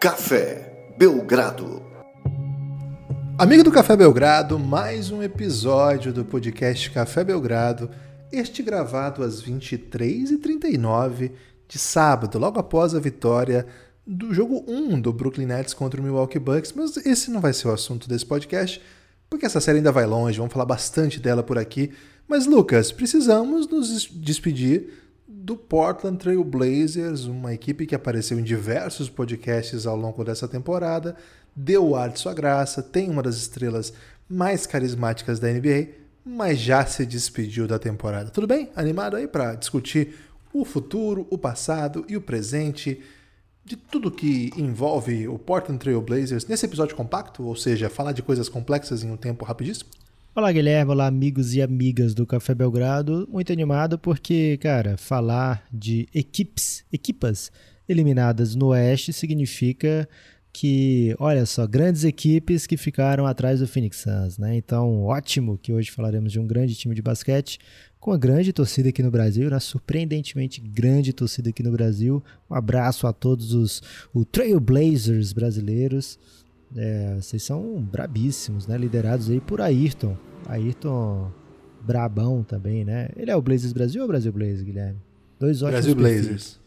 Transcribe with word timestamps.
Café 0.00 0.94
Belgrado. 0.96 1.82
Amigo 3.36 3.62
do 3.62 3.70
Café 3.70 3.94
Belgrado, 3.94 4.58
mais 4.58 5.10
um 5.10 5.22
episódio 5.22 6.10
do 6.10 6.24
podcast 6.24 6.90
Café 6.90 7.22
Belgrado, 7.22 7.90
este 8.32 8.62
gravado 8.62 9.22
às 9.22 9.42
23h39 9.42 11.32
de 11.68 11.78
sábado, 11.78 12.38
logo 12.38 12.58
após 12.58 12.94
a 12.94 12.98
vitória 12.98 13.66
do 14.06 14.32
jogo 14.32 14.64
1 14.66 15.02
do 15.02 15.12
Brooklyn 15.12 15.44
Nets 15.44 15.74
contra 15.74 16.00
o 16.00 16.02
Milwaukee 16.02 16.38
Bucks, 16.38 16.72
mas 16.72 16.96
esse 17.04 17.30
não 17.30 17.42
vai 17.42 17.52
ser 17.52 17.68
o 17.68 17.72
assunto 17.72 18.08
desse 18.08 18.24
podcast, 18.24 18.80
porque 19.28 19.44
essa 19.44 19.60
série 19.60 19.80
ainda 19.80 19.92
vai 19.92 20.06
longe, 20.06 20.38
vamos 20.38 20.54
falar 20.54 20.64
bastante 20.64 21.20
dela 21.20 21.42
por 21.42 21.58
aqui. 21.58 21.92
Mas 22.26 22.46
Lucas, 22.46 22.90
precisamos 22.90 23.68
nos 23.68 24.06
despedir 24.06 25.09
do 25.42 25.56
Portland 25.56 26.18
Trail 26.18 26.44
Blazers, 26.44 27.24
uma 27.24 27.54
equipe 27.54 27.86
que 27.86 27.94
apareceu 27.94 28.38
em 28.38 28.42
diversos 28.42 29.08
podcasts 29.08 29.86
ao 29.86 29.96
longo 29.96 30.22
dessa 30.22 30.46
temporada, 30.46 31.16
deu 31.56 31.88
o 31.88 31.96
ar 31.96 32.10
de 32.10 32.20
sua 32.20 32.34
graça, 32.34 32.82
tem 32.82 33.08
uma 33.08 33.22
das 33.22 33.36
estrelas 33.36 33.92
mais 34.28 34.66
carismáticas 34.66 35.40
da 35.40 35.50
NBA, 35.50 35.88
mas 36.24 36.58
já 36.58 36.84
se 36.84 37.06
despediu 37.06 37.66
da 37.66 37.78
temporada. 37.78 38.30
Tudo 38.30 38.46
bem? 38.46 38.70
Animado 38.76 39.16
aí 39.16 39.26
para 39.26 39.54
discutir 39.54 40.14
o 40.52 40.62
futuro, 40.62 41.26
o 41.30 41.38
passado 41.38 42.04
e 42.06 42.18
o 42.18 42.20
presente 42.20 43.00
de 43.64 43.76
tudo 43.76 44.10
que 44.10 44.50
envolve 44.56 45.26
o 45.26 45.38
Portland 45.38 45.80
Trail 45.80 46.02
Blazers 46.02 46.44
nesse 46.46 46.66
episódio 46.66 46.94
compacto, 46.94 47.44
ou 47.44 47.56
seja, 47.56 47.88
falar 47.88 48.12
de 48.12 48.22
coisas 48.22 48.48
complexas 48.48 49.02
em 49.02 49.10
um 49.10 49.16
tempo 49.16 49.44
rapidíssimo? 49.44 49.88
Olá, 50.32 50.52
Guilherme. 50.52 50.92
Olá, 50.92 51.08
amigos 51.08 51.56
e 51.56 51.60
amigas 51.60 52.14
do 52.14 52.24
Café 52.24 52.54
Belgrado. 52.54 53.28
Muito 53.32 53.52
animado 53.52 53.98
porque, 53.98 54.56
cara, 54.58 54.96
falar 54.96 55.66
de 55.72 56.08
equipes, 56.14 56.84
equipas 56.92 57.50
eliminadas 57.88 58.54
no 58.54 58.68
Oeste 58.68 59.12
significa 59.12 60.08
que, 60.52 61.16
olha 61.18 61.44
só, 61.44 61.66
grandes 61.66 62.04
equipes 62.04 62.64
que 62.64 62.76
ficaram 62.76 63.26
atrás 63.26 63.58
do 63.58 63.66
Phoenix 63.66 63.96
Suns, 63.98 64.38
né? 64.38 64.54
Então, 64.56 65.02
ótimo 65.02 65.58
que 65.58 65.72
hoje 65.72 65.90
falaremos 65.90 66.30
de 66.30 66.38
um 66.38 66.46
grande 66.46 66.76
time 66.76 66.94
de 66.94 67.02
basquete 67.02 67.58
com 67.98 68.12
uma 68.12 68.18
grande 68.18 68.52
torcida 68.52 68.88
aqui 68.88 69.02
no 69.02 69.10
Brasil, 69.10 69.50
né? 69.50 69.58
surpreendentemente 69.58 70.60
grande 70.60 71.12
torcida 71.12 71.50
aqui 71.50 71.62
no 71.62 71.72
Brasil. 71.72 72.22
Um 72.48 72.54
abraço 72.54 73.04
a 73.08 73.12
todos 73.12 73.52
os 73.52 73.82
o 74.14 74.24
Trailblazers 74.24 75.32
brasileiros. 75.32 76.20
É, 76.76 77.16
vocês 77.16 77.42
são 77.42 77.82
brabíssimos, 77.82 78.66
né? 78.66 78.78
Liderados 78.78 79.28
aí 79.28 79.40
por 79.40 79.60
Ayrton. 79.60 80.16
Ayrton 80.46 81.32
brabão 81.82 82.42
também, 82.42 82.84
né? 82.84 83.08
Ele 83.16 83.30
é 83.30 83.36
o 83.36 83.42
Blazers 83.42 83.72
Brasil 83.72 84.02
ou 84.02 84.08
Brasil 84.08 84.32
Blazers, 84.32 84.62
Guilherme? 84.62 85.00
Dois 85.38 85.62
ótimos 85.62 85.86
Brasil 85.86 85.96
perfis. 85.96 86.26
Blazers. 86.26 86.60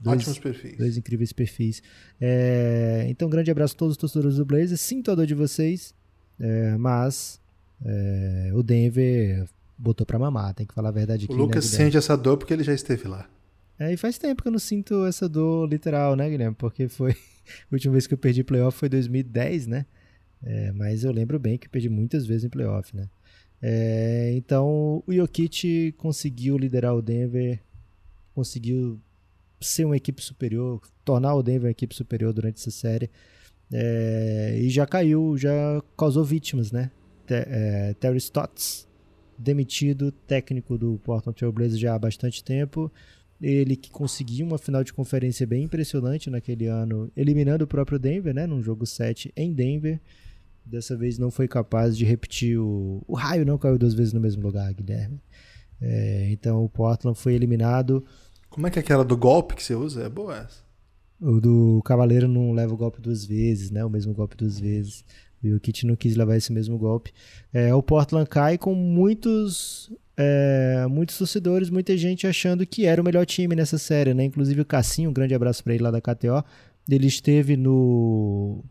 Dois, 0.00 0.18
ótimos 0.18 0.38
perfis. 0.38 0.78
Dois 0.78 0.96
incríveis 0.96 1.32
perfis. 1.32 1.82
É, 2.20 3.06
então, 3.08 3.28
grande 3.28 3.50
abraço 3.50 3.74
a 3.74 3.76
todos 3.76 3.92
os 3.92 3.98
torcedores 3.98 4.36
do 4.36 4.44
Blazers. 4.44 4.80
Sinto 4.80 5.10
a 5.10 5.14
dor 5.14 5.26
de 5.26 5.34
vocês, 5.34 5.94
é, 6.38 6.76
mas 6.78 7.40
é, 7.84 8.50
o 8.54 8.62
Denver 8.62 9.46
botou 9.76 10.06
pra 10.06 10.18
mamar, 10.18 10.54
tem 10.54 10.66
que 10.66 10.74
falar 10.74 10.88
a 10.88 10.92
verdade 10.92 11.24
aqui. 11.24 11.34
O 11.34 11.36
Lucas 11.36 11.70
né, 11.72 11.78
sente 11.78 11.96
essa 11.96 12.16
dor 12.16 12.36
porque 12.38 12.52
ele 12.52 12.64
já 12.64 12.72
esteve 12.72 13.08
lá. 13.08 13.28
É, 13.78 13.92
e 13.92 13.96
faz 13.96 14.18
tempo 14.18 14.42
que 14.42 14.48
eu 14.48 14.52
não 14.52 14.58
sinto 14.58 15.04
essa 15.06 15.28
dor 15.28 15.68
literal, 15.68 16.14
né, 16.14 16.28
Guilherme? 16.28 16.54
Porque 16.54 16.88
foi. 16.88 17.14
A 17.64 17.66
última 17.74 17.92
vez 17.92 18.06
que 18.06 18.14
eu 18.14 18.18
perdi 18.18 18.44
playoff 18.44 18.78
foi 18.78 18.88
2010, 18.88 19.66
né? 19.66 19.86
É, 20.42 20.72
mas 20.72 21.04
eu 21.04 21.12
lembro 21.12 21.38
bem 21.38 21.58
que 21.58 21.68
perdi 21.68 21.88
muitas 21.88 22.26
vezes 22.26 22.44
em 22.44 22.48
playoff, 22.48 22.94
né? 22.96 23.08
É, 23.62 24.32
então 24.34 25.02
o 25.06 25.12
Jokic 25.12 25.92
conseguiu 25.98 26.56
liderar 26.56 26.94
o 26.94 27.02
Denver, 27.02 27.60
conseguiu 28.34 28.98
ser 29.60 29.84
uma 29.84 29.96
equipe 29.96 30.22
superior, 30.22 30.80
tornar 31.04 31.34
o 31.34 31.42
Denver 31.42 31.64
uma 31.64 31.70
equipe 31.70 31.94
superior 31.94 32.32
durante 32.32 32.58
essa 32.58 32.70
série. 32.70 33.10
É, 33.72 34.58
e 34.58 34.70
já 34.70 34.86
caiu, 34.86 35.36
já 35.36 35.82
causou 35.96 36.24
vítimas, 36.24 36.72
né? 36.72 36.90
é, 37.30 37.94
Terry 37.94 38.18
Stotts, 38.18 38.88
demitido, 39.38 40.10
técnico 40.12 40.76
do 40.76 40.98
Portland 41.04 41.36
Trail 41.36 41.52
Blazers 41.52 41.78
já 41.78 41.94
há 41.94 41.98
bastante 41.98 42.42
tempo. 42.42 42.92
Ele 43.40 43.74
que 43.74 43.90
conseguiu 43.90 44.46
uma 44.46 44.58
final 44.58 44.84
de 44.84 44.92
conferência 44.92 45.46
bem 45.46 45.64
impressionante 45.64 46.28
naquele 46.28 46.66
ano, 46.66 47.10
eliminando 47.16 47.64
o 47.64 47.68
próprio 47.68 47.98
Denver, 47.98 48.34
né, 48.34 48.46
num 48.46 48.62
jogo 48.62 48.84
7 48.84 49.32
em 49.36 49.52
Denver. 49.52 50.00
Dessa 50.64 50.96
vez 50.96 51.18
não 51.18 51.30
foi 51.30 51.48
capaz 51.48 51.96
de 51.96 52.04
repetir 52.04 52.58
o. 52.58 53.02
O 53.08 53.14
raio 53.14 53.46
não 53.46 53.56
caiu 53.56 53.78
duas 53.78 53.94
vezes 53.94 54.12
no 54.12 54.20
mesmo 54.20 54.42
lugar, 54.42 54.72
Guilherme. 54.74 55.20
É, 55.80 56.28
então 56.30 56.62
o 56.62 56.68
Portland 56.68 57.18
foi 57.18 57.34
eliminado. 57.34 58.04
Como 58.50 58.66
é 58.66 58.70
que 58.70 58.78
é 58.78 58.82
aquela 58.82 59.04
do 59.04 59.16
golpe 59.16 59.54
que 59.54 59.62
você 59.62 59.74
usa? 59.74 60.02
É 60.02 60.08
boa 60.08 60.36
essa. 60.36 60.62
O 61.20 61.40
do 61.40 61.82
Cavaleiro 61.84 62.28
não 62.28 62.52
leva 62.52 62.74
o 62.74 62.76
golpe 62.76 63.00
duas 63.00 63.24
vezes, 63.24 63.70
né? 63.70 63.84
O 63.84 63.90
mesmo 63.90 64.12
golpe 64.12 64.36
duas 64.36 64.58
vezes. 64.60 65.04
E 65.42 65.52
o 65.52 65.60
Kit 65.60 65.86
não 65.86 65.96
quis 65.96 66.16
levar 66.16 66.36
esse 66.36 66.52
mesmo 66.52 66.76
golpe. 66.76 67.12
É, 67.52 67.74
o 67.74 67.82
Portland 67.82 68.28
cai 68.28 68.58
com 68.58 68.74
muitos 68.74 69.90
é, 70.22 70.86
muitos 70.86 71.16
torcedores, 71.16 71.70
muita 71.70 71.96
gente 71.96 72.26
achando 72.26 72.66
que 72.66 72.84
era 72.84 73.00
o 73.00 73.04
melhor 73.04 73.24
time 73.24 73.56
nessa 73.56 73.78
série, 73.78 74.12
né? 74.12 74.24
Inclusive 74.24 74.60
o 74.60 74.66
Cassinho, 74.66 75.08
um 75.08 75.14
grande 75.14 75.34
abraço 75.34 75.64
para 75.64 75.72
ele 75.72 75.82
lá 75.82 75.90
da 75.90 75.98
KTO. 75.98 76.44
Ele 76.86 77.06
esteve 77.06 77.56
no 77.56 78.62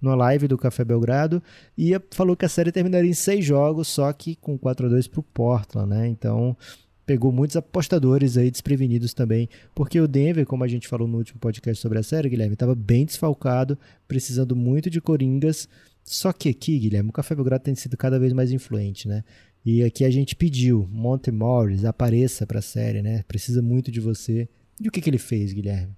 numa 0.00 0.14
live 0.14 0.48
do 0.48 0.56
Café 0.56 0.84
Belgrado 0.84 1.42
e 1.76 1.92
falou 2.10 2.34
que 2.36 2.44
a 2.44 2.48
série 2.48 2.72
terminaria 2.72 3.10
em 3.10 3.14
seis 3.14 3.44
jogos, 3.44 3.88
só 3.88 4.10
que 4.12 4.36
com 4.36 4.56
4 4.58 4.86
a 4.86 4.88
2 4.88 5.06
para 5.06 5.20
o 5.20 5.22
Portland, 5.22 5.88
né? 5.88 6.08
Então 6.08 6.56
pegou 7.04 7.30
muitos 7.30 7.56
apostadores 7.56 8.38
aí 8.38 8.50
desprevenidos 8.50 9.12
também, 9.12 9.48
porque 9.74 10.00
o 10.00 10.08
Denver, 10.08 10.46
como 10.46 10.64
a 10.64 10.68
gente 10.68 10.88
falou 10.88 11.06
no 11.06 11.18
último 11.18 11.38
podcast 11.38 11.80
sobre 11.80 11.98
a 11.98 12.02
série, 12.02 12.30
Guilherme, 12.30 12.54
estava 12.54 12.74
bem 12.74 13.04
desfalcado, 13.04 13.78
precisando 14.08 14.56
muito 14.56 14.88
de 14.88 15.00
coringas. 15.00 15.68
Só 16.02 16.32
que 16.32 16.48
aqui, 16.48 16.78
Guilherme, 16.78 17.10
o 17.10 17.12
Café 17.12 17.34
Belgrado 17.34 17.64
tem 17.64 17.74
sido 17.74 17.96
cada 17.96 18.18
vez 18.18 18.32
mais 18.32 18.50
influente, 18.50 19.08
né? 19.08 19.24
E 19.64 19.82
aqui 19.82 20.04
a 20.04 20.10
gente 20.10 20.36
pediu, 20.36 20.86
Monte 20.90 21.30
Morris, 21.30 21.84
apareça 21.84 22.46
para 22.46 22.58
a 22.58 22.62
série, 22.62 23.00
né? 23.00 23.24
Precisa 23.26 23.62
muito 23.62 23.90
de 23.90 23.98
você. 23.98 24.48
E 24.80 24.88
o 24.88 24.90
que, 24.90 25.00
que 25.00 25.08
ele 25.08 25.18
fez, 25.18 25.52
Guilherme? 25.52 25.96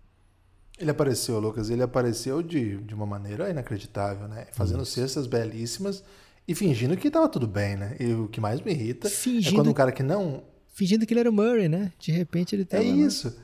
Ele 0.79 0.91
apareceu, 0.91 1.41
Lucas, 1.41 1.71
ele 1.71 1.83
apareceu 1.83 2.43
de, 2.43 2.77
de 2.77 2.95
uma 2.95 3.07
maneira 3.07 3.51
inacreditável, 3.51 4.29
né? 4.29 4.47
Fazendo 4.53 4.83
Isso. 4.83 4.93
cestas 4.93 5.27
belíssimas 5.27 6.05
e 6.47 6.55
fingindo 6.55 6.97
que 6.97 7.09
estava 7.09 7.29
tudo 7.29 7.47
bem, 7.47 7.77
né? 7.77 7.97
E 7.99 8.13
o 8.13 8.29
que 8.29 8.41
mais 8.41 8.61
me 8.61 8.71
irrita 8.71 9.09
fingindo... 9.09 9.55
é 9.55 9.59
quando 9.59 9.71
um 9.71 9.75
cara 9.75 9.91
que 9.91 10.03
não 10.03 10.45
fingindo 10.77 11.07
que 11.07 11.15
ele 11.15 11.21
era 11.21 11.31
o 11.31 11.33
Murray, 11.33 11.69
né? 11.69 11.91
De 11.99 12.13
repente 12.13 12.55
ele 12.55 12.65
tá. 12.65 12.77
É 12.77 12.83
isso. 12.85 13.35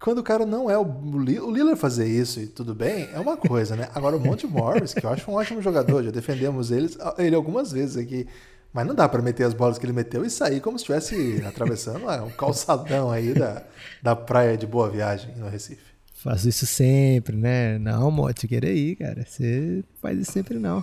Quando 0.00 0.18
o 0.18 0.22
cara 0.24 0.44
não 0.44 0.68
é 0.68 0.76
o, 0.76 0.82
o 0.82 1.18
Lillard 1.20 1.78
fazer 1.78 2.08
isso 2.08 2.40
e 2.40 2.46
tudo 2.48 2.74
bem, 2.74 3.08
é 3.12 3.20
uma 3.20 3.36
coisa, 3.36 3.76
né? 3.76 3.88
Agora 3.94 4.16
o 4.16 4.20
Monte 4.20 4.48
Morris, 4.48 4.92
que 4.92 5.06
eu 5.06 5.10
acho 5.10 5.30
um 5.30 5.34
ótimo 5.34 5.62
jogador, 5.62 6.02
já 6.02 6.10
defendemos 6.10 6.72
ele, 6.72 6.90
ele 7.18 7.36
algumas 7.36 7.70
vezes 7.70 7.96
aqui. 7.96 8.26
Mas 8.72 8.86
não 8.86 8.94
dá 8.94 9.08
para 9.08 9.20
meter 9.20 9.44
as 9.44 9.52
bolas 9.52 9.78
que 9.78 9.84
ele 9.84 9.92
meteu 9.92 10.24
e 10.24 10.30
sair 10.30 10.60
como 10.60 10.78
se 10.78 10.82
estivesse 10.82 11.42
atravessando 11.46 12.06
um 12.24 12.30
calçadão 12.30 13.10
aí 13.10 13.34
da, 13.34 13.62
da 14.02 14.16
praia 14.16 14.56
de 14.56 14.66
Boa 14.66 14.88
Viagem 14.88 15.34
no 15.36 15.48
Recife. 15.48 15.92
Faço 16.14 16.48
isso 16.48 16.64
sempre, 16.64 17.36
né? 17.36 17.78
Não, 17.78 18.10
Monte, 18.10 18.48
querer 18.48 18.68
aí, 18.68 18.96
cara. 18.96 19.26
Você 19.26 19.84
faz 20.00 20.18
isso 20.18 20.32
sempre 20.32 20.58
não. 20.58 20.82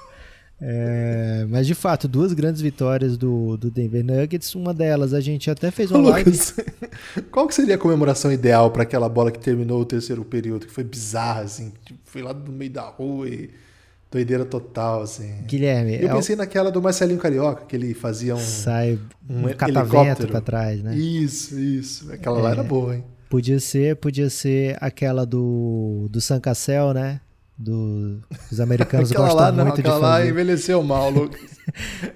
É, 0.62 1.48
mas 1.50 1.66
de 1.66 1.74
fato, 1.74 2.06
duas 2.06 2.34
grandes 2.34 2.62
vitórias 2.62 3.18
do, 3.18 3.56
do 3.56 3.72
Denver 3.72 4.04
Nuggets. 4.04 4.54
Uma 4.54 4.74
delas 4.74 5.14
a 5.14 5.22
gente 5.22 5.50
até 5.50 5.72
fez 5.72 5.90
uma 5.90 6.10
live. 6.10 6.38
qual 7.32 7.48
que 7.48 7.56
seria 7.56 7.76
a 7.76 7.78
comemoração 7.78 8.32
ideal 8.32 8.70
para 8.70 8.84
aquela 8.84 9.08
bola 9.08 9.32
que 9.32 9.40
terminou 9.40 9.82
o 9.82 9.86
terceiro 9.86 10.24
período, 10.26 10.68
que 10.68 10.74
foi 10.74 10.84
bizarra, 10.84 11.42
assim? 11.42 11.72
Tipo, 11.86 12.00
foi 12.04 12.22
lá 12.22 12.34
no 12.34 12.52
meio 12.52 12.72
da 12.72 12.84
rua 12.84 13.30
e 13.30 13.50
doideira 14.12 14.46
total, 14.46 15.02
assim. 15.02 15.44
Guilherme. 15.46 16.02
Eu 16.02 16.10
é 16.10 16.14
pensei 16.14 16.36
o... 16.36 16.38
naquela 16.38 16.72
do 16.72 16.82
Marcelinho 16.82 17.20
Carioca, 17.20 17.66
que 17.66 17.76
ele 17.76 17.94
fazia 17.94 18.36
um. 18.36 18.40
Sai 18.40 19.00
um, 19.30 19.48
um 19.48 19.54
catavento 19.54 20.28
para 20.28 20.42
trás, 20.42 20.82
né? 20.82 20.96
Isso, 20.96 21.60
isso. 21.60 22.12
Aquela 22.12 22.40
é, 22.40 22.42
lá 22.42 22.52
era 22.52 22.64
boa, 22.64 22.96
hein? 22.96 23.04
Podia 23.30 23.60
ser, 23.60 23.96
podia 23.98 24.30
ser 24.30 24.78
aquela 24.82 25.26
do, 25.26 26.08
do 26.10 26.20
San 26.20 26.40
Cassel, 26.40 26.94
né? 26.94 27.22
do, 27.60 28.22
dos 28.50 28.62
americanos 28.62 29.12
gostam 29.12 29.36
lá, 29.36 29.52
não, 29.52 29.66
muito 29.66 29.82
de 29.82 29.90
fazer. 29.90 30.00
lá 30.00 30.26
envelheceu 30.26 30.82
mal, 30.82 31.10
Lucas. 31.12 31.42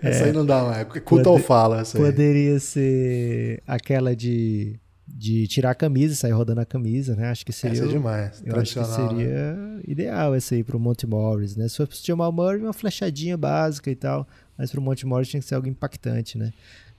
Essa 0.02 0.24
é, 0.24 0.26
aí 0.28 0.32
não 0.32 0.46
dá 0.46 0.64
mais. 0.64 0.88
Culto 1.04 1.30
ao 1.30 1.38
fala. 1.38 1.82
Essa 1.82 1.98
poderia 1.98 2.60
ser 2.60 3.62
aquela 3.68 4.16
de, 4.16 4.80
de 5.16 5.48
tirar 5.48 5.72
a 5.72 5.76
camisa, 5.76 6.16
sair 6.16 6.32
rodando 6.32 6.62
a 6.62 6.66
camisa, 6.66 7.16
né? 7.16 7.30
Acho 7.30 7.46
que 7.46 7.54
seria. 7.54 7.78
Essa 7.78 7.86
é 7.86 7.94
demais. 7.94 8.44
Eu 8.44 8.56
acho 8.60 8.80
que 8.80 8.86
seria 8.86 9.54
né? 9.54 9.82
ideal 9.88 10.34
essa 10.34 10.56
aí 10.56 10.64
pro 10.64 10.80
Monte 10.80 11.06
Morris, 11.06 11.56
né? 11.56 11.68
Se 11.68 11.78
fosse 11.78 12.02
o 12.02 12.06
Jamal 12.06 12.32
Murray, 12.32 12.62
uma 12.62 12.74
flechadinha 12.74 13.38
básica 13.38 13.92
e 13.92 13.96
tal. 13.96 14.28
Mas 14.58 14.72
pro 14.72 14.82
Monte 14.82 15.06
Morris 15.06 15.28
tinha 15.28 15.40
que 15.40 15.46
ser 15.46 15.56
algo 15.56 15.68
impactante, 15.68 16.38
né? 16.38 16.52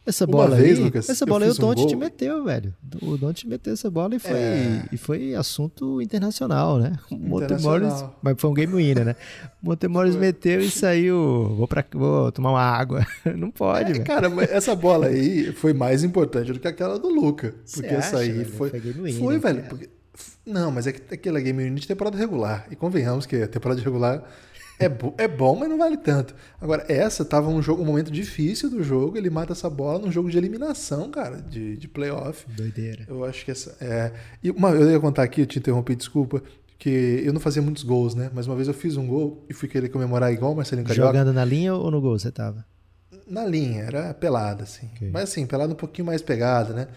Essa 0.06 0.26
bola 0.26 0.56
vez, 0.56 0.78
aí, 0.78 0.84
Lucas, 0.84 1.08
essa 1.08 1.24
bola 1.24 1.46
aí 1.46 1.50
o 1.50 1.54
Don't 1.54 1.94
um 1.94 1.98
meteu, 1.98 2.44
velho. 2.44 2.74
O 3.02 3.16
Don't 3.16 3.46
meteu 3.48 3.72
essa 3.72 3.90
bola 3.90 4.14
e 4.14 4.18
foi, 4.18 4.32
é. 4.32 4.88
e 4.92 4.96
foi 4.96 5.34
assunto 5.34 6.00
internacional, 6.00 6.78
né? 6.78 6.98
Montemores, 7.10 8.04
mas 8.22 8.34
foi 8.38 8.50
um 8.50 8.54
game 8.54 8.74
winner, 8.74 9.04
né? 9.04 9.16
O 9.62 9.66
Montemores 9.66 10.14
meteu 10.14 10.60
e 10.60 10.70
saiu, 10.70 11.54
vou, 11.56 11.66
pra, 11.68 11.84
vou 11.92 12.30
tomar 12.32 12.50
uma 12.50 12.62
água. 12.62 13.06
Não 13.36 13.50
pode, 13.50 14.00
é. 14.00 14.04
Cara, 14.04 14.30
essa 14.50 14.74
bola 14.74 15.06
aí 15.06 15.52
foi 15.52 15.72
mais 15.72 16.04
importante 16.04 16.52
do 16.52 16.60
que 16.60 16.68
aquela 16.68 16.98
do 16.98 17.08
Luca. 17.08 17.54
Porque 17.72 17.88
essa 17.88 18.18
aí 18.18 18.32
velho? 18.32 18.46
foi, 18.50 18.70
foi, 18.70 19.12
foi 19.12 19.38
velho. 19.38 19.64
Porque 19.68 19.88
Não, 20.46 20.70
mas 20.70 20.86
é 20.86 20.92
que 20.92 21.14
aquela 21.14 21.40
Game 21.40 21.62
Unity 21.62 21.86
é 21.86 21.88
temporada 21.88 22.16
regular. 22.16 22.66
E 22.70 22.76
convenhamos 22.76 23.26
que 23.26 23.36
a 23.36 23.48
temporada 23.48 23.80
regular 23.80 24.22
é, 24.78 24.88
bo 24.88 25.14
é 25.16 25.28
bom, 25.28 25.56
mas 25.56 25.68
não 25.68 25.78
vale 25.78 25.96
tanto. 25.96 26.34
Agora, 26.60 26.84
essa 26.88 27.24
tava 27.24 27.48
um, 27.48 27.62
jogo, 27.62 27.82
um 27.82 27.86
momento 27.86 28.10
difícil 28.10 28.68
do 28.68 28.82
jogo. 28.82 29.16
Ele 29.16 29.30
mata 29.30 29.52
essa 29.52 29.70
bola 29.70 29.98
num 29.98 30.10
jogo 30.10 30.30
de 30.30 30.36
eliminação, 30.36 31.10
cara, 31.10 31.36
de, 31.40 31.76
de 31.76 31.88
playoff. 31.88 32.44
Doideira. 32.50 33.04
Eu 33.08 33.24
acho 33.24 33.44
que 33.44 33.50
essa. 33.50 33.76
É... 33.80 34.12
E 34.42 34.50
uma, 34.50 34.70
eu 34.70 34.90
ia 34.90 35.00
contar 35.00 35.22
aqui, 35.22 35.42
eu 35.42 35.46
te 35.46 35.58
interrompi, 35.58 35.94
desculpa. 35.94 36.42
Que 36.76 37.22
eu 37.24 37.32
não 37.32 37.40
fazia 37.40 37.62
muitos 37.62 37.82
gols, 37.82 38.14
né? 38.14 38.30
Mas 38.34 38.46
uma 38.46 38.56
vez 38.56 38.68
eu 38.68 38.74
fiz 38.74 38.96
um 38.96 39.06
gol 39.06 39.44
e 39.48 39.54
fui 39.54 39.68
querer 39.68 39.88
comemorar 39.88 40.32
igual 40.32 40.52
o 40.52 40.56
Marcelinho 40.56 40.86
Carioca. 40.86 41.06
Jogando 41.08 41.32
na 41.32 41.44
linha 41.44 41.74
ou 41.74 41.90
no 41.90 42.00
gol 42.00 42.18
você 42.18 42.30
tava? 42.30 42.64
Na 43.26 43.46
linha, 43.46 43.84
era 43.84 44.12
pelada, 44.12 44.64
assim. 44.64 44.90
Okay. 44.94 45.08
Mas 45.10 45.24
assim, 45.24 45.46
pelada 45.46 45.72
um 45.72 45.76
pouquinho 45.76 46.04
mais 46.04 46.20
pegada, 46.20 46.74
né? 46.74 46.88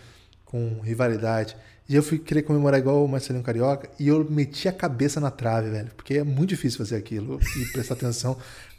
Com 0.44 0.82
rivalidade. 0.82 1.56
E 1.90 1.96
eu 1.96 2.04
fui 2.04 2.20
querer 2.20 2.42
comemorar 2.42 2.80
igual 2.80 3.04
o 3.04 3.08
Marcelinho 3.08 3.44
Carioca 3.44 3.90
e 3.98 4.10
eu 4.10 4.26
meti 4.30 4.68
a 4.68 4.74
cabeça 4.74 5.20
na 5.20 5.32
trave, 5.32 5.70
velho. 5.70 5.90
Porque 5.96 6.16
é 6.16 6.24
muito 6.24 6.50
difícil 6.50 6.78
fazer 6.80 6.98
aquilo 6.98 7.40
e 7.58 7.66
prestar 7.72 7.94
atenção 7.94 8.38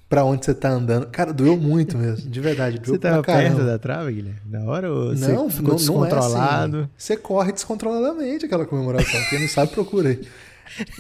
para 0.08 0.24
onde 0.24 0.44
você 0.44 0.54
tá 0.54 0.70
andando. 0.70 1.06
Cara, 1.06 1.32
doeu 1.32 1.56
muito 1.56 1.96
mesmo, 1.96 2.30
de 2.30 2.40
verdade. 2.40 2.78
Doeu 2.78 2.94
você 2.94 2.98
tava 2.98 3.22
perto 3.22 3.64
da 3.64 3.78
trave, 3.78 4.12
Guilherme? 4.12 4.40
Na 4.46 4.64
hora 4.64 4.92
ou 4.92 5.16
você 5.16 5.32
não, 5.32 5.50
ficou 5.50 5.70
não, 5.70 5.76
descontrolado? 5.76 6.72
Não 6.72 6.78
é 6.80 6.82
assim. 6.82 6.90
Você 6.96 7.16
corre 7.16 7.52
descontroladamente 7.52 8.46
aquela 8.46 8.66
comemoração. 8.66 9.20
Quem 9.30 9.40
não 9.40 9.48
sabe, 9.48 9.72
procura 9.72 10.10
aí. 10.10 10.20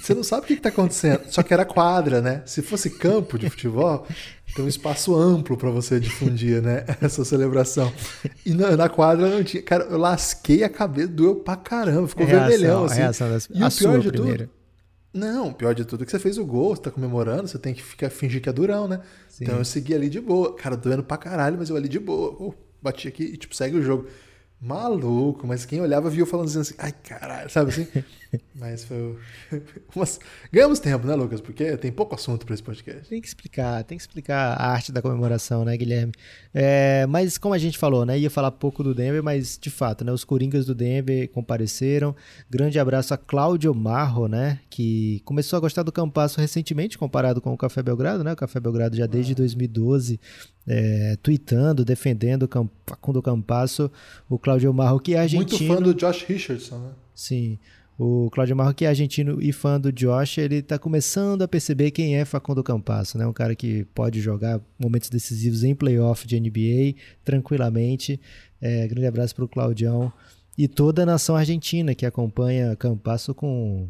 Você 0.00 0.14
não 0.14 0.22
sabe 0.22 0.42
o 0.42 0.46
que, 0.46 0.54
está 0.54 0.68
acontecendo. 0.68 1.22
Só 1.28 1.42
que 1.42 1.52
era 1.52 1.64
quadra, 1.64 2.20
né? 2.20 2.42
Se 2.46 2.62
fosse 2.62 2.90
campo 2.90 3.38
de 3.38 3.48
futebol, 3.50 4.06
tem 4.54 4.64
um 4.64 4.68
espaço 4.68 5.14
amplo 5.14 5.56
para 5.56 5.70
você 5.70 6.00
difundir, 6.00 6.62
né? 6.62 6.84
Essa 7.00 7.24
celebração. 7.24 7.92
E 8.44 8.52
na, 8.54 8.76
na, 8.76 8.88
quadra 8.88 9.28
não 9.28 9.44
tinha. 9.44 9.62
Cara, 9.62 9.84
eu 9.84 9.98
lasquei 9.98 10.64
a 10.64 10.68
cabeça, 10.68 11.08
doeu 11.08 11.36
pra 11.36 11.56
caramba, 11.56 12.08
ficou 12.08 12.26
reação, 12.26 12.48
vermelhão 12.48 12.84
assim. 12.84 13.00
reação 13.00 13.28
das... 13.28 13.48
E 13.52 13.62
a 13.62 13.68
o 13.68 13.70
pior 13.70 14.00
de 14.00 14.10
primeira. 14.10 14.46
tudo. 14.46 14.58
Não, 15.12 15.52
pior 15.52 15.74
de 15.74 15.84
tudo 15.84 16.02
é 16.02 16.06
que 16.06 16.12
você 16.12 16.18
fez 16.18 16.38
o 16.38 16.44
gol, 16.44 16.76
você 16.76 16.82
tá 16.82 16.90
comemorando, 16.90 17.48
você 17.48 17.58
tem 17.58 17.74
que 17.74 17.82
ficar, 17.82 18.10
fingir 18.10 18.42
que 18.42 18.48
é 18.48 18.52
durão, 18.52 18.86
né? 18.86 19.00
Sim. 19.28 19.44
Então 19.44 19.58
eu 19.58 19.64
segui 19.64 19.94
ali 19.94 20.08
de 20.08 20.20
boa. 20.20 20.54
Cara, 20.54 20.76
doendo 20.76 21.02
pra 21.02 21.16
caralho, 21.16 21.56
mas 21.58 21.70
eu 21.70 21.76
ali 21.76 21.88
de 21.88 21.98
boa. 21.98 22.30
Uh, 22.40 22.54
bati 22.80 23.08
aqui 23.08 23.24
e, 23.24 23.36
tipo, 23.36 23.54
segue 23.54 23.76
o 23.76 23.82
jogo. 23.82 24.06
Maluco, 24.60 25.46
mas 25.46 25.64
quem 25.64 25.80
olhava 25.80 26.10
viu 26.10 26.26
falando 26.26 26.48
assim, 26.48 26.74
ai 26.78 26.92
caralho, 26.92 27.48
sabe 27.48 27.70
assim? 27.70 27.86
mas 28.54 28.84
foi. 28.84 29.16
Umas... 29.94 30.18
Ganhamos 30.52 30.78
tempo, 30.78 31.06
né, 31.06 31.14
Lucas? 31.14 31.40
Porque 31.40 31.76
tem 31.76 31.90
pouco 31.90 32.14
assunto 32.14 32.44
para 32.44 32.54
esse 32.54 32.62
podcast. 32.62 33.08
Tem 33.08 33.20
que 33.20 33.28
explicar, 33.28 33.82
tem 33.84 33.96
que 33.96 34.02
explicar 34.02 34.54
a 34.54 34.70
arte 34.70 34.92
da 34.92 35.00
comemoração, 35.00 35.64
né, 35.64 35.76
Guilherme? 35.76 36.12
É, 36.52 37.06
mas 37.06 37.38
como 37.38 37.54
a 37.54 37.58
gente 37.58 37.78
falou, 37.78 38.04
né? 38.04 38.18
Ia 38.18 38.30
falar 38.30 38.50
pouco 38.50 38.82
do 38.82 38.94
Denver, 38.94 39.22
mas 39.22 39.58
de 39.60 39.70
fato, 39.70 40.04
né? 40.04 40.12
Os 40.12 40.24
Coringas 40.24 40.66
do 40.66 40.74
Denver 40.74 41.28
compareceram. 41.30 42.14
Grande 42.50 42.78
abraço 42.78 43.14
a 43.14 43.16
Cláudio 43.16 43.74
Marro, 43.74 44.28
né? 44.28 44.60
Que 44.68 45.20
começou 45.24 45.56
a 45.56 45.60
gostar 45.60 45.82
do 45.82 45.92
Campasso 45.92 46.40
recentemente, 46.40 46.98
comparado 46.98 47.40
com 47.40 47.52
o 47.52 47.56
Café 47.56 47.82
Belgrado, 47.82 48.22
né? 48.22 48.32
O 48.32 48.36
Café 48.36 48.60
Belgrado 48.60 48.96
já 48.96 49.06
desde 49.06 49.34
2012 49.34 50.20
é, 50.66 51.16
tweetando, 51.22 51.84
defendendo 51.84 52.42
o 52.44 52.70
Facundo 52.86 53.22
Campasso, 53.22 53.90
o 54.28 54.38
Claudio 54.38 54.72
Marro, 54.72 55.00
que 55.00 55.14
é 55.14 55.20
argentino. 55.20 55.58
Muito 55.58 55.74
fã 55.74 55.82
do 55.82 55.94
Josh 55.94 56.24
Richardson, 56.24 56.78
né? 56.78 56.90
Sim. 57.14 57.58
O 57.98 58.30
Claudio 58.30 58.54
Marro, 58.54 58.72
que 58.72 58.84
é 58.84 58.88
argentino 58.88 59.42
e 59.42 59.52
fã 59.52 59.80
do 59.80 59.90
Josh, 59.90 60.38
ele 60.38 60.56
está 60.56 60.78
começando 60.78 61.42
a 61.42 61.48
perceber 61.48 61.90
quem 61.90 62.16
é 62.16 62.24
Facundo 62.24 62.62
Campasso, 62.62 63.18
né? 63.18 63.26
Um 63.26 63.32
cara 63.32 63.56
que 63.56 63.84
pode 63.86 64.20
jogar 64.20 64.60
momentos 64.78 65.10
decisivos 65.10 65.64
em 65.64 65.74
playoff 65.74 66.24
de 66.24 66.38
NBA 66.38 66.94
tranquilamente. 67.24 68.20
É, 68.60 68.86
grande 68.86 69.06
abraço 69.06 69.34
para 69.34 69.44
o 69.44 69.48
Claudião 69.48 70.12
e 70.56 70.68
toda 70.68 71.02
a 71.02 71.06
nação 71.06 71.34
argentina 71.34 71.92
que 71.92 72.06
acompanha 72.06 72.76
Campasso 72.76 73.34
com, 73.34 73.88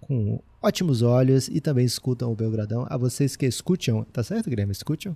com 0.00 0.40
ótimos 0.62 1.02
olhos 1.02 1.48
e 1.48 1.60
também 1.60 1.84
escutam 1.84 2.32
o 2.32 2.34
Belgradão. 2.34 2.86
A 2.88 2.96
vocês 2.96 3.36
que 3.36 3.44
escutam, 3.44 4.02
tá 4.04 4.22
certo, 4.22 4.48
Guilherme? 4.48 4.72
Escutam? 4.72 5.14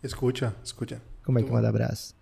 Escuta, 0.00 0.54
escuta. 0.62 1.02
Como 1.24 1.40
é 1.40 1.42
que 1.42 1.50
manda 1.50 1.68
abraço? 1.68 2.14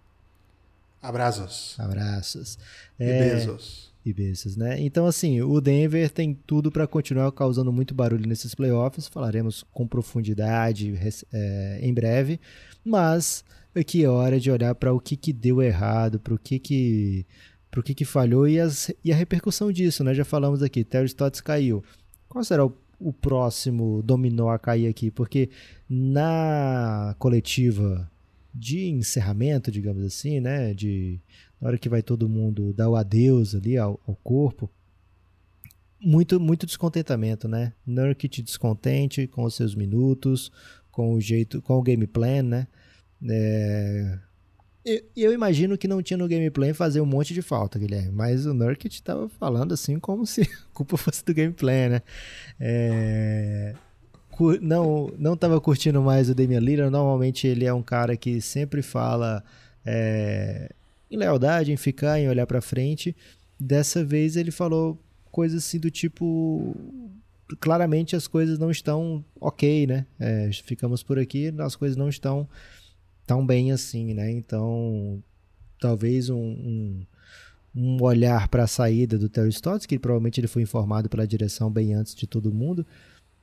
Abraços. 1.06 1.74
Abraços. 1.78 2.58
E 2.98 3.04
é... 3.04 3.30
beijos. 3.30 3.94
E 4.04 4.12
beijos, 4.12 4.56
né? 4.56 4.80
Então, 4.80 5.06
assim, 5.06 5.40
o 5.42 5.60
Denver 5.60 6.10
tem 6.10 6.34
tudo 6.46 6.70
para 6.70 6.86
continuar 6.86 7.30
causando 7.32 7.72
muito 7.72 7.94
barulho 7.94 8.28
nesses 8.28 8.54
playoffs. 8.54 9.08
Falaremos 9.08 9.64
com 9.72 9.86
profundidade 9.86 10.94
é, 11.32 11.78
em 11.82 11.92
breve. 11.92 12.40
Mas 12.84 13.44
aqui 13.74 14.04
é 14.04 14.08
hora 14.08 14.38
de 14.38 14.50
olhar 14.50 14.74
para 14.74 14.92
o 14.92 15.00
que, 15.00 15.16
que 15.16 15.32
deu 15.32 15.60
errado, 15.60 16.20
para 16.20 16.34
o 16.34 16.38
que 16.38 16.58
que, 16.58 17.26
pro 17.70 17.82
que, 17.82 17.94
que 17.94 18.04
falhou 18.04 18.46
e, 18.46 18.60
as, 18.60 18.92
e 19.04 19.12
a 19.12 19.16
repercussão 19.16 19.72
disso, 19.72 20.04
né? 20.04 20.14
Já 20.14 20.24
falamos 20.24 20.62
aqui, 20.62 20.84
Terry 20.84 21.06
Stotts 21.06 21.40
caiu. 21.40 21.82
Qual 22.28 22.44
será 22.44 22.64
o 22.64 22.76
o 22.98 23.12
próximo 23.12 24.02
dominó 24.02 24.48
a 24.48 24.58
cair 24.58 24.88
aqui, 24.88 25.10
porque 25.10 25.50
na 25.88 27.14
coletiva 27.18 28.10
de 28.56 28.86
encerramento, 28.86 29.70
digamos 29.70 30.04
assim, 30.04 30.40
né, 30.40 30.72
de 30.72 31.20
na 31.60 31.68
hora 31.68 31.78
que 31.78 31.88
vai 31.88 32.02
todo 32.02 32.28
mundo 32.28 32.72
dar 32.72 32.88
o 32.88 32.96
adeus 32.96 33.54
ali 33.54 33.76
ao, 33.76 34.00
ao 34.06 34.16
corpo, 34.16 34.70
muito 36.00 36.38
muito 36.38 36.66
descontentamento, 36.66 37.48
né? 37.48 37.72
Nurkic 37.86 38.42
descontente 38.42 39.26
com 39.26 39.44
os 39.44 39.54
seus 39.54 39.74
minutos, 39.74 40.52
com 40.90 41.14
o 41.14 41.20
jeito, 41.20 41.60
com 41.62 41.74
o 41.74 41.82
game 41.82 42.06
plan, 42.06 42.42
né? 42.42 42.66
É, 43.28 44.18
eu, 44.84 45.02
eu, 45.16 45.32
imagino 45.32 45.76
que 45.76 45.88
não 45.88 46.00
tinha 46.00 46.16
no 46.16 46.28
gameplay 46.28 46.72
fazer 46.72 47.00
um 47.00 47.06
monte 47.06 47.34
de 47.34 47.42
falta, 47.42 47.78
Guilherme. 47.78 48.12
Mas 48.12 48.46
o 48.46 48.54
Nurkic 48.54 48.94
estava 48.94 49.28
falando 49.28 49.74
assim 49.74 49.98
como 49.98 50.24
se 50.24 50.42
a 50.70 50.74
culpa 50.74 50.96
fosse 50.96 51.24
do 51.24 51.34
gameplay, 51.34 51.88
né? 51.88 52.02
É, 52.60 53.74
não 54.60 55.12
não 55.18 55.34
estava 55.34 55.60
curtindo 55.60 56.02
mais 56.02 56.28
o 56.28 56.34
Damian 56.34 56.60
Lillard. 56.60 56.90
Normalmente 56.90 57.46
ele 57.46 57.64
é 57.64 57.72
um 57.72 57.82
cara 57.82 58.16
que 58.16 58.40
sempre 58.40 58.82
fala 58.82 59.42
é, 59.84 60.72
em 61.10 61.16
lealdade, 61.16 61.72
em 61.72 61.76
ficar, 61.76 62.18
em 62.18 62.28
olhar 62.28 62.46
para 62.46 62.60
frente. 62.60 63.14
Dessa 63.58 64.04
vez 64.04 64.36
ele 64.36 64.50
falou 64.50 64.98
coisas 65.30 65.64
assim 65.64 65.78
do 65.78 65.90
tipo 65.90 66.74
claramente 67.60 68.16
as 68.16 68.26
coisas 68.26 68.58
não 68.58 68.70
estão 68.70 69.24
ok, 69.40 69.86
né? 69.86 70.06
É, 70.18 70.50
ficamos 70.52 71.02
por 71.02 71.18
aqui, 71.18 71.54
as 71.58 71.76
coisas 71.76 71.96
não 71.96 72.08
estão 72.08 72.48
tão 73.26 73.46
bem 73.46 73.72
assim, 73.72 74.14
né? 74.14 74.30
Então, 74.30 75.22
talvez 75.80 76.28
um, 76.28 76.36
um, 76.36 77.06
um 77.74 78.02
olhar 78.02 78.48
para 78.48 78.64
a 78.64 78.68
saída 78.68 79.18
do 79.18 79.28
Terry 79.28 79.50
Stotts, 79.50 79.86
que 79.86 79.98
provavelmente 79.98 80.40
ele 80.40 80.48
foi 80.48 80.62
informado 80.62 81.08
pela 81.08 81.26
direção 81.26 81.70
bem 81.70 81.94
antes 81.94 82.14
de 82.14 82.26
todo 82.26 82.52
mundo, 82.52 82.84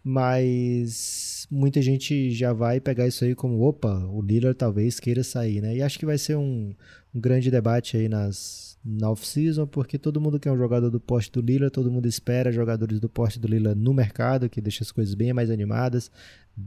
mas 0.03 1.47
muita 1.49 1.81
gente 1.81 2.31
já 2.31 2.51
vai 2.51 2.79
pegar 2.79 3.07
isso 3.07 3.23
aí 3.23 3.33
como, 3.33 3.61
opa, 3.61 4.05
o 4.07 4.21
Lillard 4.21 4.57
talvez 4.57 4.99
queira 4.99 5.23
sair, 5.23 5.61
né? 5.61 5.75
E 5.75 5.81
acho 5.81 5.97
que 5.97 6.05
vai 6.05 6.17
ser 6.17 6.35
um, 6.35 6.73
um 7.13 7.19
grande 7.19 7.49
debate 7.49 7.95
aí 7.97 8.09
nas 8.09 8.73
na 8.85 9.09
off-season, 9.09 9.65
porque 9.65 9.97
todo 9.97 10.19
mundo 10.19 10.37
quer 10.37 10.51
um 10.51 10.57
jogador 10.57 10.89
do 10.89 10.99
poste 10.99 11.31
do 11.31 11.39
Lillard, 11.39 11.71
todo 11.71 11.89
mundo 11.89 12.05
espera 12.05 12.51
jogadores 12.51 12.99
do 12.99 13.07
poste 13.07 13.39
do 13.39 13.47
Lillard 13.47 13.79
no 13.79 13.93
mercado, 13.93 14.49
que 14.49 14.59
deixa 14.59 14.83
as 14.83 14.91
coisas 14.91 15.15
bem 15.15 15.31
mais 15.31 15.49
animadas, 15.49 16.11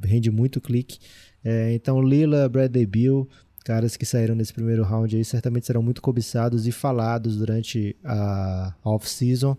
rende 0.02 0.30
muito 0.30 0.58
clique. 0.58 0.98
É, 1.44 1.74
então, 1.74 2.00
Lila, 2.00 2.48
Bradley 2.48 2.86
Bill, 2.86 3.28
caras 3.64 3.96
que 3.96 4.06
saíram 4.06 4.34
nesse 4.34 4.52
primeiro 4.52 4.82
round 4.82 5.14
aí, 5.14 5.24
certamente 5.24 5.66
serão 5.66 5.82
muito 5.82 6.00
cobiçados 6.00 6.66
e 6.66 6.72
falados 6.72 7.36
durante 7.36 7.94
a 8.02 8.74
off-season. 8.82 9.56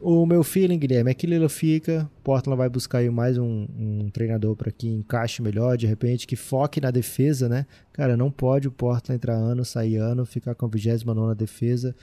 O 0.00 0.24
meu 0.24 0.44
feeling, 0.44 0.78
Guilherme, 0.78 1.10
é 1.10 1.14
que 1.14 1.26
Lila 1.26 1.48
fica, 1.48 2.08
Portland 2.22 2.56
vai 2.56 2.68
buscar 2.68 2.98
aí 2.98 3.10
mais 3.10 3.36
um, 3.36 3.66
um 3.76 4.10
treinador 4.10 4.54
para 4.54 4.70
que 4.70 4.86
encaixe 4.86 5.42
melhor, 5.42 5.76
de 5.76 5.86
repente, 5.86 6.24
que 6.24 6.36
foque 6.36 6.80
na 6.80 6.92
defesa, 6.92 7.48
né? 7.48 7.66
Cara, 7.92 8.16
não 8.16 8.30
pode 8.30 8.68
o 8.68 8.70
Portland 8.70 9.16
entrar 9.16 9.34
ano, 9.34 9.64
sair 9.64 9.96
ano, 9.96 10.24
ficar 10.24 10.54
com 10.54 10.66
a 10.66 10.68
29 10.68 11.34
defesa 11.34 11.96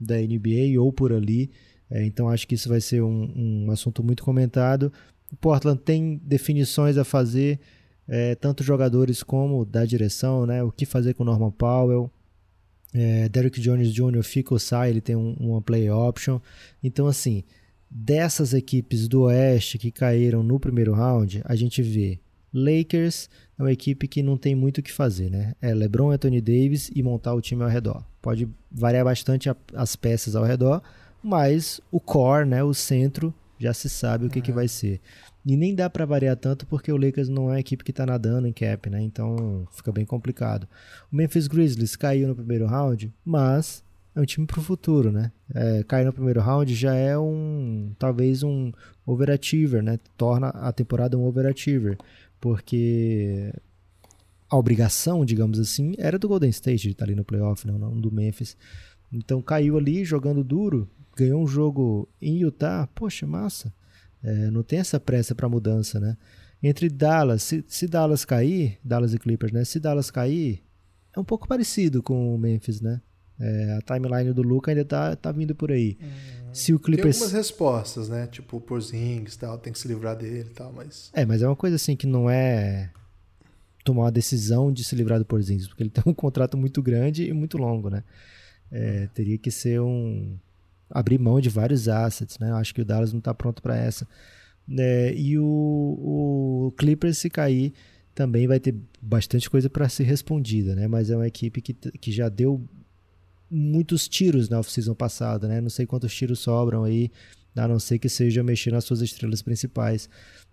da 0.00 0.16
NBA 0.16 0.80
ou 0.80 0.90
por 0.90 1.12
ali. 1.12 1.50
É, 1.90 2.02
então 2.04 2.30
acho 2.30 2.48
que 2.48 2.54
isso 2.54 2.68
vai 2.68 2.80
ser 2.80 3.02
um, 3.02 3.66
um 3.66 3.70
assunto 3.70 4.02
muito 4.02 4.24
comentado. 4.24 4.90
O 5.30 5.36
Portland 5.36 5.80
tem 5.80 6.20
definições 6.24 6.96
a 6.96 7.04
fazer, 7.04 7.60
é, 8.08 8.34
tanto 8.34 8.64
jogadores 8.64 9.22
como 9.22 9.66
da 9.66 9.84
direção, 9.84 10.46
né? 10.46 10.62
O 10.62 10.72
que 10.72 10.86
fazer 10.86 11.12
com 11.12 11.24
Norman 11.24 11.50
Powell. 11.50 12.10
É, 12.94 13.28
Derrick 13.28 13.60
Jones 13.60 13.92
Jr. 13.92 14.22
fica 14.22 14.54
ou 14.54 14.58
sai, 14.58 14.90
ele 14.90 15.00
tem 15.00 15.16
um, 15.16 15.34
uma 15.34 15.60
play 15.60 15.90
option. 15.90 16.40
Então, 16.82 17.08
assim, 17.08 17.42
dessas 17.90 18.54
equipes 18.54 19.08
do 19.08 19.22
Oeste 19.22 19.78
que 19.78 19.90
caíram 19.90 20.42
no 20.42 20.60
primeiro 20.60 20.94
round, 20.94 21.42
a 21.44 21.56
gente 21.56 21.82
vê 21.82 22.20
Lakers 22.54 23.28
é 23.58 23.62
uma 23.62 23.72
equipe 23.72 24.06
que 24.06 24.22
não 24.22 24.36
tem 24.36 24.54
muito 24.54 24.78
o 24.78 24.82
que 24.82 24.92
fazer, 24.92 25.28
né? 25.28 25.54
É 25.60 25.74
LeBron, 25.74 26.12
Anthony 26.12 26.40
Davis 26.40 26.90
e 26.94 27.02
montar 27.02 27.34
o 27.34 27.40
time 27.40 27.64
ao 27.64 27.68
redor. 27.68 28.04
Pode 28.22 28.48
variar 28.70 29.04
bastante 29.04 29.50
a, 29.50 29.56
as 29.74 29.96
peças 29.96 30.36
ao 30.36 30.44
redor, 30.44 30.80
mas 31.22 31.80
o 31.90 31.98
core, 31.98 32.46
né, 32.46 32.62
o 32.62 32.72
centro, 32.72 33.34
já 33.58 33.74
se 33.74 33.88
sabe 33.88 34.26
o 34.26 34.30
que, 34.30 34.40
que 34.40 34.52
vai 34.52 34.68
ser. 34.68 35.00
E 35.46 35.56
nem 35.56 35.74
dá 35.74 35.90
para 35.90 36.06
variar 36.06 36.36
tanto 36.36 36.66
porque 36.66 36.90
o 36.90 36.96
Lakers 36.96 37.28
não 37.28 37.52
é 37.52 37.56
a 37.56 37.60
equipe 37.60 37.84
que 37.84 37.90
está 37.90 38.06
nadando 38.06 38.46
em 38.46 38.52
cap, 38.52 38.88
né? 38.88 39.02
Então 39.02 39.68
fica 39.72 39.92
bem 39.92 40.06
complicado. 40.06 40.66
O 41.12 41.16
Memphis 41.16 41.46
Grizzlies 41.46 41.96
caiu 41.96 42.28
no 42.28 42.34
primeiro 42.34 42.66
round, 42.66 43.12
mas 43.22 43.84
é 44.14 44.20
um 44.20 44.24
time 44.24 44.46
pro 44.46 44.62
futuro, 44.62 45.12
né? 45.12 45.32
É, 45.54 45.82
cair 45.82 46.06
no 46.06 46.12
primeiro 46.12 46.40
round 46.40 46.74
já 46.74 46.94
é 46.94 47.18
um 47.18 47.92
talvez 47.98 48.42
um 48.42 48.72
overachiever, 49.04 49.82
né? 49.82 49.98
Torna 50.16 50.48
a 50.48 50.72
temporada 50.72 51.18
um 51.18 51.24
overachiever, 51.24 51.98
porque 52.40 53.52
a 54.48 54.56
obrigação, 54.56 55.24
digamos 55.24 55.58
assim, 55.58 55.94
era 55.98 56.18
do 56.18 56.28
Golden 56.28 56.50
State 56.50 56.84
de 56.84 56.90
estar 56.90 57.04
ali 57.04 57.14
no 57.14 57.24
playoff, 57.24 57.66
não, 57.66 57.78
não 57.78 58.00
do 58.00 58.10
Memphis. 58.10 58.56
Então 59.12 59.42
caiu 59.42 59.76
ali 59.76 60.04
jogando 60.04 60.42
duro, 60.42 60.88
ganhou 61.16 61.42
um 61.42 61.46
jogo 61.46 62.08
em 62.20 62.38
Utah, 62.38 62.88
poxa, 62.94 63.26
massa. 63.26 63.72
É, 64.24 64.50
não 64.50 64.62
tem 64.62 64.78
essa 64.78 64.98
pressa 64.98 65.34
para 65.34 65.48
mudança, 65.48 66.00
né? 66.00 66.16
Entre 66.62 66.88
Dallas, 66.88 67.42
se, 67.42 67.62
se 67.68 67.86
Dallas 67.86 68.24
cair, 68.24 68.78
Dallas 68.82 69.12
e 69.12 69.18
Clippers, 69.18 69.52
né? 69.52 69.64
Se 69.64 69.78
Dallas 69.78 70.10
cair, 70.10 70.62
é 71.14 71.20
um 71.20 71.24
pouco 71.24 71.46
parecido 71.46 72.02
com 72.02 72.34
o 72.34 72.38
Memphis, 72.38 72.80
né? 72.80 73.02
É, 73.38 73.78
a 73.78 73.82
timeline 73.82 74.32
do 74.32 74.42
Luca 74.42 74.70
ainda 74.70 74.84
tá, 74.84 75.14
tá 75.14 75.30
vindo 75.30 75.54
por 75.54 75.70
aí. 75.70 75.98
Hum, 76.00 76.50
Se 76.52 76.72
o 76.72 76.78
Clippers... 76.78 77.16
Tem 77.16 77.24
algumas 77.24 77.36
respostas, 77.36 78.08
né? 78.08 78.26
Tipo, 78.28 78.56
o 78.56 78.60
Porzingis 78.60 79.36
tal, 79.36 79.58
tem 79.58 79.72
que 79.72 79.78
se 79.78 79.88
livrar 79.88 80.16
dele 80.16 80.48
e 80.50 80.54
tal, 80.54 80.72
mas... 80.72 81.10
É, 81.12 81.26
mas 81.26 81.42
é 81.42 81.46
uma 81.46 81.56
coisa 81.56 81.76
assim 81.76 81.96
que 81.96 82.06
não 82.06 82.30
é 82.30 82.90
tomar 83.84 84.04
uma 84.04 84.12
decisão 84.12 84.72
de 84.72 84.82
se 84.84 84.96
livrar 84.96 85.18
do 85.18 85.26
Porzingis, 85.26 85.68
porque 85.68 85.82
ele 85.82 85.90
tem 85.90 86.02
um 86.06 86.14
contrato 86.14 86.56
muito 86.56 86.80
grande 86.80 87.28
e 87.28 87.32
muito 87.32 87.58
longo, 87.58 87.90
né? 87.90 88.02
É, 88.70 89.08
teria 89.12 89.36
que 89.36 89.50
ser 89.50 89.80
um... 89.80 90.38
abrir 90.90 91.18
mão 91.18 91.40
de 91.40 91.48
vários 91.48 91.88
assets, 91.88 92.38
né? 92.38 92.50
Eu 92.50 92.56
acho 92.56 92.74
que 92.74 92.80
o 92.80 92.84
Dallas 92.84 93.12
não 93.12 93.20
tá 93.20 93.34
pronto 93.34 93.62
para 93.62 93.76
essa. 93.76 94.06
É, 94.78 95.14
e 95.14 95.38
o, 95.38 95.44
o 95.44 96.72
Clippers 96.76 97.18
se 97.18 97.28
cair 97.28 97.72
também 98.14 98.46
vai 98.46 98.60
ter 98.60 98.74
bastante 99.02 99.50
coisa 99.50 99.68
para 99.68 99.88
ser 99.88 100.04
respondida, 100.04 100.74
né? 100.74 100.86
Mas 100.86 101.10
é 101.10 101.16
uma 101.16 101.26
equipe 101.26 101.60
que, 101.60 101.74
que 101.74 102.12
já 102.12 102.28
deu 102.28 102.64
muitos 103.50 104.08
tiros 104.08 104.48
na 104.48 104.58
off-season 104.58 104.94
passada, 104.94 105.48
né? 105.48 105.60
Não 105.60 105.70
sei 105.70 105.86
quantos 105.86 106.14
tiros 106.14 106.38
sobram 106.38 106.84
aí, 106.84 107.10
a 107.56 107.68
não 107.68 107.78
ser 107.78 107.98
que 107.98 108.08
seja 108.08 108.42
mexer 108.42 108.72
nas 108.72 108.84
suas 108.84 109.00
estrelas 109.00 109.42
principais. 109.42 110.08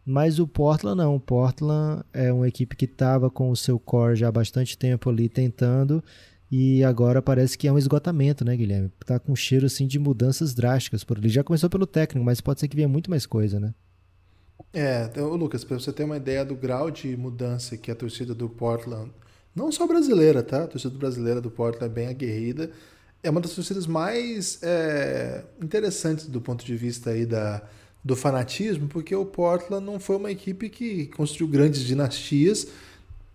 Mas 0.06 0.40
o 0.40 0.48
Portland 0.48 0.98
não. 0.98 1.16
O 1.16 1.20
Portland 1.20 2.04
é 2.14 2.32
uma 2.34 2.48
equipe 2.48 2.76
que 2.76 2.86
estava 2.86 3.30
com 3.30 3.50
o 3.50 3.56
seu 3.56 3.80
core 3.80 4.16
já 4.16 4.28
há 4.28 4.32
bastante 4.32 4.78
tempo 4.78 5.10
ali 5.10 5.30
tentando 5.30 6.04
e 6.51 6.84
agora 6.84 7.22
parece 7.22 7.58
que 7.58 7.67
é 7.67 7.72
um 7.72 7.77
esgotamento, 7.77 8.43
né, 8.43 8.58
Guilherme? 8.58 8.91
Tá 9.05 9.17
com 9.17 9.34
cheiro 9.36 9.65
assim 9.65 9.88
de 9.88 9.98
mudanças 9.98 10.53
drásticas 10.53 11.03
por 11.03 11.17
ali. 11.17 11.29
Já 11.29 11.43
começou 11.43 11.70
pelo 11.70 11.88
técnico, 11.88 12.25
mas 12.25 12.41
pode 12.41 12.60
ser 12.60 12.67
que 12.67 12.75
venha 12.75 12.89
muito 12.89 13.10
mais 13.10 13.25
coisa, 13.25 13.58
né? 13.58 13.74
É, 14.74 15.05
então, 15.05 15.29
Lucas, 15.36 15.63
para 15.63 15.79
você 15.79 15.93
ter 15.93 16.03
uma 16.03 16.17
ideia 16.17 16.43
do 16.43 16.55
grau 16.55 16.91
de 16.91 17.15
mudança 17.15 17.77
que 17.77 17.89
a 17.89 17.96
torcida 17.96 18.36
do 18.36 18.50
Portland 18.50 19.12
não 19.55 19.72
só 19.72 19.88
brasileira, 19.88 20.43
tá? 20.43 20.63
A 20.63 20.67
torcida 20.67 20.98
brasileira 20.98 21.39
do 21.39 21.50
Portland 21.50 21.86
é 21.86 21.89
bem 21.89 22.08
aguerrida. 22.08 22.72
É 23.24 23.29
uma 23.29 23.41
das 23.41 23.53
torcidas 23.53 23.88
mais 23.88 24.60
é, 24.62 25.43
interessantes 25.62 26.27
do 26.27 26.41
ponto 26.41 26.65
de 26.65 26.75
vista 26.75 27.12
aí 27.12 27.25
da, 27.25 27.62
do 28.03 28.15
fanatismo, 28.15 28.88
porque 28.88 29.15
o 29.15 29.25
Portland 29.25 29.86
não 29.86 30.00
foi 30.00 30.15
uma 30.15 30.31
equipe 30.31 30.70
que 30.70 31.08
construiu 31.08 31.48
grandes 31.48 31.81
dinastias, 31.81 32.67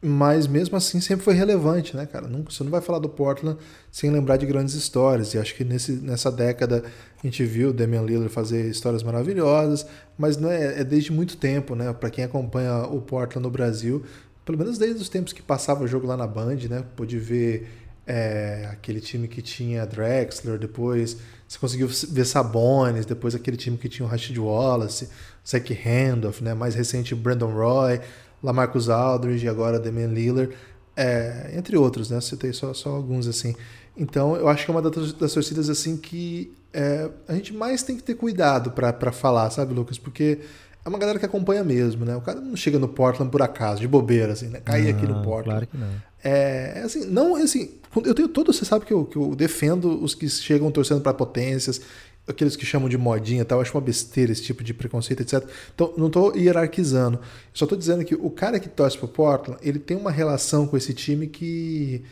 mas 0.07 0.47
mesmo 0.47 0.77
assim 0.77 1.01
sempre 1.01 1.25
foi 1.25 1.35
relevante, 1.35 1.97
né, 1.97 2.07
cara? 2.07 2.29
Não, 2.29 2.45
você 2.45 2.63
não 2.63 2.71
vai 2.71 2.81
falar 2.81 2.99
do 2.99 3.09
Portland 3.09 3.59
sem 3.91 4.11
lembrar 4.11 4.37
de 4.37 4.47
grandes 4.47 4.75
histórias. 4.75 5.35
E 5.35 5.39
acho 5.39 5.55
que 5.55 5.65
nesse, 5.65 5.93
nessa 5.93 6.31
década 6.31 6.85
a 7.23 7.27
gente 7.27 7.45
viu 7.45 7.71
o 7.71 7.73
Damian 7.73 8.03
Lillard 8.03 8.33
fazer 8.33 8.69
histórias 8.71 9.03
maravilhosas, 9.03 9.87
mas 10.17 10.37
não 10.37 10.51
é, 10.51 10.81
é 10.81 10.85
desde 10.85 11.13
muito 11.13 11.37
tempo, 11.37 11.75
né? 11.75 11.93
Para 11.93 12.11
quem 12.11 12.25
acompanha 12.25 12.85
o 12.85 13.01
Portland 13.01 13.43
no 13.43 13.51
Brasil, 13.51 14.05
pelo 14.45 14.57
menos 14.57 14.79
desde 14.79 15.03
os 15.03 15.09
tempos 15.09 15.33
que 15.33 15.43
passava 15.43 15.83
o 15.85 15.89
jogo 15.89 16.07
lá 16.07 16.17
na 16.17 16.27
Band, 16.27 16.57
né? 16.71 16.85
Pôde 16.95 17.19
ver 17.19 17.69
é, 18.07 18.69
aquele 18.71 19.01
time 19.01 19.27
que 19.27 19.43
tinha 19.43 19.85
Drexler, 19.85 20.59
depois 20.59 21.17
você 21.49 21.59
conseguiu 21.59 21.89
ver 21.89 22.25
Sabonis, 22.25 23.07
depois 23.07 23.35
aquele 23.35 23.57
time 23.57 23.77
que 23.77 23.89
tinha 23.89 24.07
o 24.07 24.09
Rashid 24.09 24.39
Wallace, 24.39 25.09
Zach 25.47 25.73
Randolph, 25.75 26.41
né? 26.41 26.55
Mais 26.55 26.75
recente 26.75 27.15
Brandon 27.15 27.53
Roy, 27.53 28.01
Lamarcus 28.43 28.88
Aldridge 28.88 29.49
agora 29.49 29.78
Damian 29.78 30.09
Lillard, 30.09 30.55
é, 30.97 31.52
entre 31.55 31.76
outros, 31.76 32.11
né? 32.11 32.21
Citei 32.21 32.52
só, 32.52 32.73
só 32.73 32.90
alguns 32.90 33.26
assim. 33.26 33.55
Então 33.97 34.37
eu 34.37 34.49
acho 34.49 34.64
que 34.64 34.71
é 34.71 34.75
uma 34.75 34.83
das, 34.83 35.12
das 35.12 35.33
torcidas 35.33 35.71
assim 35.71 35.97
que 35.97 36.52
é, 36.73 37.09
a 37.26 37.35
gente 37.35 37.55
mais 37.55 37.83
tem 37.83 37.97
que 37.97 38.02
ter 38.02 38.14
cuidado 38.14 38.71
para 38.71 39.12
falar, 39.12 39.49
sabe, 39.50 39.73
Lucas? 39.73 39.99
Porque 39.99 40.40
é 40.85 40.88
uma 40.88 40.99
galera 40.99 41.19
que 41.19 41.25
acompanha 41.26 41.64
mesmo, 41.64 42.05
né? 42.05 42.14
O 42.14 42.21
cara 42.21 42.40
não 42.40 42.55
chega 42.55 42.78
no 42.78 42.87
Portland 42.87 43.31
por 43.31 43.43
acaso, 43.43 43.81
de 43.81 43.88
bobeira, 43.88 44.35
assim, 44.35 44.49
né? 44.49 44.61
Cair 44.61 44.95
aqui 44.95 45.07
no 45.07 45.23
Portland. 45.23 45.45
Claro 45.45 45.66
que 45.66 45.76
não. 45.76 45.88
É, 46.23 46.75
é 46.76 46.83
assim, 46.83 47.07
não, 47.07 47.35
assim, 47.37 47.71
eu 48.05 48.14
tenho 48.14 48.28
todo, 48.28 48.52
você 48.52 48.64
sabe 48.64 48.85
que 48.85 48.93
eu, 48.93 49.05
que 49.05 49.16
eu 49.16 49.35
defendo 49.35 50.02
os 50.02 50.14
que 50.14 50.28
chegam 50.28 50.71
torcendo 50.71 51.00
para 51.00 51.14
potências, 51.14 51.81
aqueles 52.26 52.56
que 52.56 52.66
chamam 52.66 52.88
de 52.88 52.99
modinha 52.99 53.45
tal, 53.45 53.59
eu 53.59 53.62
acho 53.62 53.75
uma 53.75 53.80
besteira 53.80 54.33
esse 54.33 54.42
tipo 54.42 54.64
de 54.64 54.75
preconceito, 54.75 55.23
etc. 55.23 55.49
Então, 55.75 55.92
não 55.97 56.09
estou 56.09 56.37
hierarquizando. 56.37 57.21
Só 57.52 57.64
estou 57.64 57.78
dizendo 57.78 58.04
que 58.04 58.14
o 58.14 58.30
cara 58.30 58.59
que 58.59 58.68
torce 58.68 58.99
pro 58.99 59.09
Portland, 59.09 59.59
ele 59.62 59.78
tem 59.78 59.97
uma 59.97 60.11
relação 60.11 60.66
com 60.66 60.76
esse 60.76 60.92
time 60.92 61.26
que. 61.26 62.02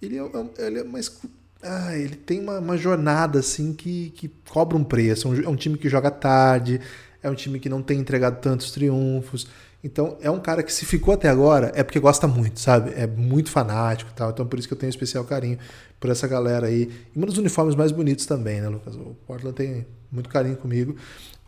Ele 0.00 0.18
é, 0.18 0.22
é 0.22 0.66
ele 0.66 0.78
é 0.80 0.84
mais. 0.84 1.20
Ah, 1.62 1.96
ele 1.96 2.16
tem 2.16 2.40
uma, 2.40 2.58
uma 2.58 2.76
jornada 2.76 3.38
assim 3.38 3.72
que, 3.72 4.10
que 4.10 4.28
cobra 4.50 4.76
um 4.76 4.84
preço. 4.84 5.28
É 5.28 5.30
um, 5.30 5.42
é 5.44 5.48
um 5.48 5.56
time 5.56 5.78
que 5.78 5.88
joga 5.88 6.10
tarde, 6.10 6.80
é 7.22 7.30
um 7.30 7.34
time 7.34 7.60
que 7.60 7.68
não 7.68 7.82
tem 7.82 7.98
entregado 7.98 8.40
tantos 8.40 8.70
triunfos. 8.70 9.46
Então, 9.84 10.16
é 10.20 10.30
um 10.30 10.38
cara 10.38 10.62
que 10.62 10.72
se 10.72 10.84
ficou 10.84 11.14
até 11.14 11.28
agora 11.28 11.72
é 11.74 11.82
porque 11.82 11.98
gosta 11.98 12.28
muito, 12.28 12.60
sabe? 12.60 12.92
É 12.94 13.06
muito 13.06 13.50
fanático 13.50 14.10
e 14.10 14.14
tal. 14.14 14.30
Então, 14.30 14.46
por 14.46 14.58
isso 14.58 14.68
que 14.68 14.74
eu 14.74 14.78
tenho 14.78 14.88
um 14.88 14.94
especial 14.94 15.24
carinho 15.24 15.58
por 15.98 16.10
essa 16.10 16.26
galera 16.28 16.68
aí. 16.68 16.90
E 17.14 17.18
um 17.18 17.22
dos 17.22 17.38
uniformes 17.38 17.74
mais 17.74 17.90
bonitos 17.90 18.26
também, 18.26 18.60
né, 18.60 18.68
Lucas? 18.68 18.94
O 18.94 19.16
Portland 19.26 19.56
tem 19.56 19.86
muito 20.10 20.28
carinho 20.28 20.56
comigo. 20.56 20.94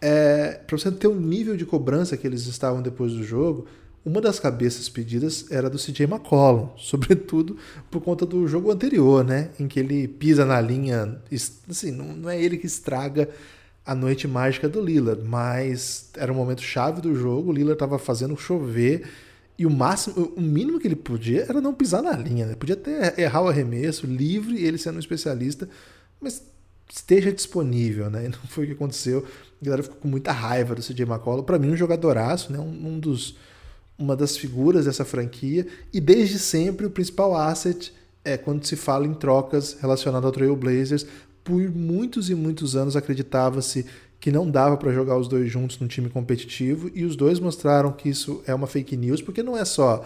É, 0.02 0.60
para 0.66 0.76
você 0.76 0.90
ter 0.90 1.06
o 1.06 1.12
um 1.12 1.20
nível 1.20 1.56
de 1.56 1.64
cobrança 1.64 2.16
que 2.16 2.26
eles 2.26 2.46
estavam 2.46 2.82
depois 2.82 3.12
do 3.12 3.22
jogo, 3.22 3.66
uma 4.04 4.20
das 4.20 4.38
cabeças 4.38 4.88
pedidas 4.88 5.46
era 5.50 5.70
do 5.70 5.78
CJ 5.78 6.04
McCollum, 6.04 6.70
sobretudo 6.76 7.56
por 7.90 8.02
conta 8.02 8.26
do 8.26 8.46
jogo 8.46 8.70
anterior, 8.70 9.24
né? 9.24 9.50
Em 9.58 9.68
que 9.68 9.78
ele 9.78 10.08
pisa 10.08 10.44
na 10.44 10.60
linha. 10.60 11.20
Assim, 11.70 11.92
não, 11.92 12.06
não 12.06 12.28
é 12.28 12.40
ele 12.40 12.58
que 12.58 12.66
estraga 12.66 13.28
a 13.84 13.94
noite 13.94 14.26
mágica 14.26 14.68
do 14.68 14.80
Lillard, 14.80 15.22
mas 15.22 16.10
era 16.16 16.32
um 16.32 16.36
momento 16.36 16.62
chave 16.62 17.00
do 17.00 17.14
jogo, 17.14 17.50
o 17.50 17.52
Lillard 17.52 17.74
estava 17.74 17.98
fazendo 17.98 18.36
chover 18.36 19.06
e 19.58 19.66
o 19.66 19.70
máximo, 19.70 20.32
o 20.36 20.40
mínimo 20.40 20.80
que 20.80 20.88
ele 20.88 20.96
podia 20.96 21.42
era 21.42 21.60
não 21.60 21.72
pisar 21.72 22.02
na 22.02 22.12
linha, 22.12 22.46
né? 22.46 22.54
Podia 22.56 22.74
até 22.74 23.20
errar 23.20 23.42
o 23.42 23.48
arremesso, 23.48 24.06
livre, 24.06 24.64
ele 24.64 24.78
sendo 24.78 24.96
um 24.96 25.00
especialista, 25.00 25.68
mas 26.20 26.42
esteja 26.92 27.32
disponível, 27.32 28.10
né? 28.10 28.24
E 28.26 28.28
não 28.28 28.38
foi 28.48 28.64
o 28.64 28.66
que 28.66 28.72
aconteceu. 28.72 29.24
A 29.60 29.64
galera 29.64 29.82
ficou 29.82 29.98
com 29.98 30.08
muita 30.08 30.32
raiva 30.32 30.74
do 30.74 30.82
CJ 30.82 31.02
McCollum. 31.02 31.44
Para 31.44 31.58
mim, 31.58 31.70
um 31.70 31.76
jogadoraço, 31.76 32.52
né? 32.52 32.58
Um, 32.58 32.94
um, 32.94 32.98
dos, 32.98 33.36
uma 33.96 34.16
das 34.16 34.36
figuras 34.36 34.86
dessa 34.86 35.04
franquia. 35.04 35.66
E 35.92 36.00
desde 36.00 36.38
sempre, 36.38 36.86
o 36.86 36.90
principal 36.90 37.36
asset 37.36 37.92
é 38.24 38.36
quando 38.36 38.64
se 38.64 38.74
fala 38.74 39.06
em 39.06 39.14
trocas 39.14 39.76
relacionadas 39.80 40.26
ao 40.26 40.32
Trail 40.32 40.56
Blazers 40.56 41.06
por 41.44 41.60
muitos 41.70 42.30
e 42.30 42.34
muitos 42.34 42.74
anos 42.74 42.96
acreditava-se 42.96 43.86
que 44.18 44.32
não 44.32 44.50
dava 44.50 44.78
para 44.78 44.90
jogar 44.90 45.18
os 45.18 45.28
dois 45.28 45.52
juntos 45.52 45.78
num 45.78 45.86
time 45.86 46.08
competitivo 46.08 46.90
e 46.94 47.04
os 47.04 47.14
dois 47.14 47.38
mostraram 47.38 47.92
que 47.92 48.08
isso 48.08 48.42
é 48.46 48.54
uma 48.54 48.66
fake 48.66 48.96
news, 48.96 49.20
porque 49.20 49.42
não 49.42 49.54
é 49.54 49.66
só 49.66 50.02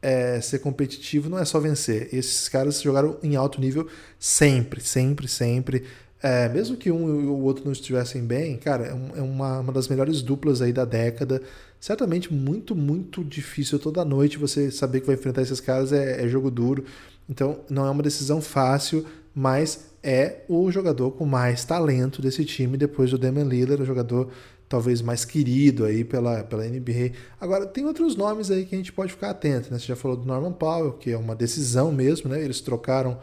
é, 0.00 0.40
ser 0.40 0.60
competitivo, 0.60 1.28
não 1.28 1.36
é 1.36 1.44
só 1.44 1.58
vencer. 1.58 2.08
Esses 2.12 2.48
caras 2.48 2.80
jogaram 2.80 3.18
em 3.24 3.34
alto 3.34 3.60
nível 3.60 3.88
sempre, 4.20 4.80
sempre, 4.80 5.26
sempre. 5.26 5.82
É, 6.22 6.48
mesmo 6.48 6.76
que 6.76 6.92
um 6.92 7.22
e 7.22 7.26
o 7.26 7.40
outro 7.40 7.64
não 7.64 7.72
estivessem 7.72 8.24
bem, 8.24 8.56
cara, 8.56 8.86
é, 8.86 9.18
é 9.18 9.22
uma, 9.22 9.58
uma 9.58 9.72
das 9.72 9.88
melhores 9.88 10.22
duplas 10.22 10.62
aí 10.62 10.72
da 10.72 10.84
década. 10.84 11.42
Certamente 11.80 12.32
muito, 12.32 12.74
muito 12.74 13.24
difícil 13.24 13.80
toda 13.80 14.04
noite 14.04 14.38
você 14.38 14.70
saber 14.70 15.00
que 15.00 15.06
vai 15.06 15.16
enfrentar 15.16 15.42
esses 15.42 15.60
caras 15.60 15.92
é, 15.92 16.24
é 16.24 16.28
jogo 16.28 16.50
duro. 16.50 16.84
Então 17.28 17.60
não 17.68 17.84
é 17.84 17.90
uma 17.90 18.02
decisão 18.02 18.40
fácil, 18.40 19.04
mas 19.38 19.90
é 20.02 20.44
o 20.48 20.70
jogador 20.70 21.10
com 21.10 21.26
mais 21.26 21.62
talento 21.62 22.22
desse 22.22 22.42
time 22.42 22.78
depois 22.78 23.10
do 23.10 23.18
Damian 23.18 23.44
Lillard, 23.44 23.82
o 23.82 23.84
jogador 23.84 24.30
talvez 24.66 25.02
mais 25.02 25.26
querido 25.26 25.84
aí 25.84 26.04
pela, 26.04 26.42
pela 26.42 26.64
NBA. 26.64 27.12
Agora, 27.38 27.66
tem 27.66 27.84
outros 27.84 28.16
nomes 28.16 28.50
aí 28.50 28.64
que 28.64 28.74
a 28.74 28.78
gente 28.78 28.94
pode 28.94 29.12
ficar 29.12 29.28
atento, 29.28 29.70
né? 29.70 29.78
Você 29.78 29.84
já 29.84 29.94
falou 29.94 30.16
do 30.16 30.24
Norman 30.24 30.52
Powell, 30.52 30.94
que 30.94 31.10
é 31.10 31.18
uma 31.18 31.36
decisão 31.36 31.92
mesmo, 31.92 32.30
né? 32.30 32.42
Eles 32.42 32.62
trocaram 32.62 33.18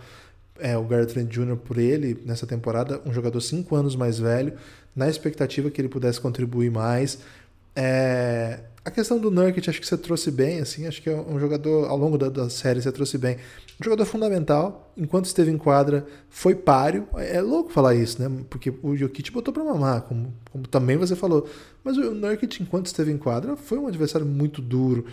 é, 0.60 0.77
o 0.77 0.84
Garrett 0.84 1.13
Trent 1.13 1.29
Jr. 1.29 1.58
por 1.58 1.79
ele 1.79 2.22
nessa 2.24 2.46
temporada, 2.46 3.01
um 3.08 3.12
jogador 3.12 3.41
cinco 3.41 3.75
anos 3.75 3.96
mais 3.96 4.20
velho, 4.20 4.53
na 4.96 5.10
expectativa 5.10 5.72
que 5.72 5.82
ele 5.82 5.89
pudesse 5.89 6.22
contribuir 6.22 6.70
mais. 6.70 7.17
É, 7.75 8.60
a 8.86 8.92
questão 8.92 9.18
do 9.18 9.32
Nurkic, 9.32 9.70
acho 9.70 9.80
que 9.80 9.88
você 9.88 9.98
trouxe 9.98 10.30
bem, 10.30 10.60
assim, 10.60 10.86
acho 10.86 11.01
que 11.01 11.10
é 11.10 11.15
um 11.15 11.39
jogador, 11.39 11.88
ao 11.88 11.98
longo 11.98 12.18
da, 12.18 12.27
da 12.27 12.50
série, 12.50 12.82
você 12.82 12.92
trouxe 12.92 13.18
bem. 13.18 13.38
Um 13.80 13.84
jogador 13.84 14.06
fundamental, 14.06 14.94
enquanto 14.98 15.25
esteve 15.25 15.50
em 15.50 15.58
quadra, 15.58 16.06
foi 16.30 16.53
páreo. 16.53 17.08
É, 17.15 17.38
é 17.38 17.42
louco 17.42 17.72
falar 17.72 17.96
isso, 17.96 18.22
né? 18.22 18.44
Porque 18.50 18.74
o 18.84 18.96
Jokic 18.96 19.32
botou 19.32 19.53
pra 19.53 19.63
mamar, 19.63 20.01
como, 20.01 20.34
como 20.51 20.68
também 20.68 20.98
você 20.98 21.15
falou. 21.15 21.48
Mas 21.84 21.98
o 21.98 22.13
Nurkic, 22.13 22.62
enquanto 22.62 22.88
esteve 22.88 23.12
em 23.12 23.18
quadra, 23.18 23.56
foi 23.56 23.77
um 23.77 23.88
adversário 23.88 24.27
muito 24.27 24.62
duro. 24.62 25.06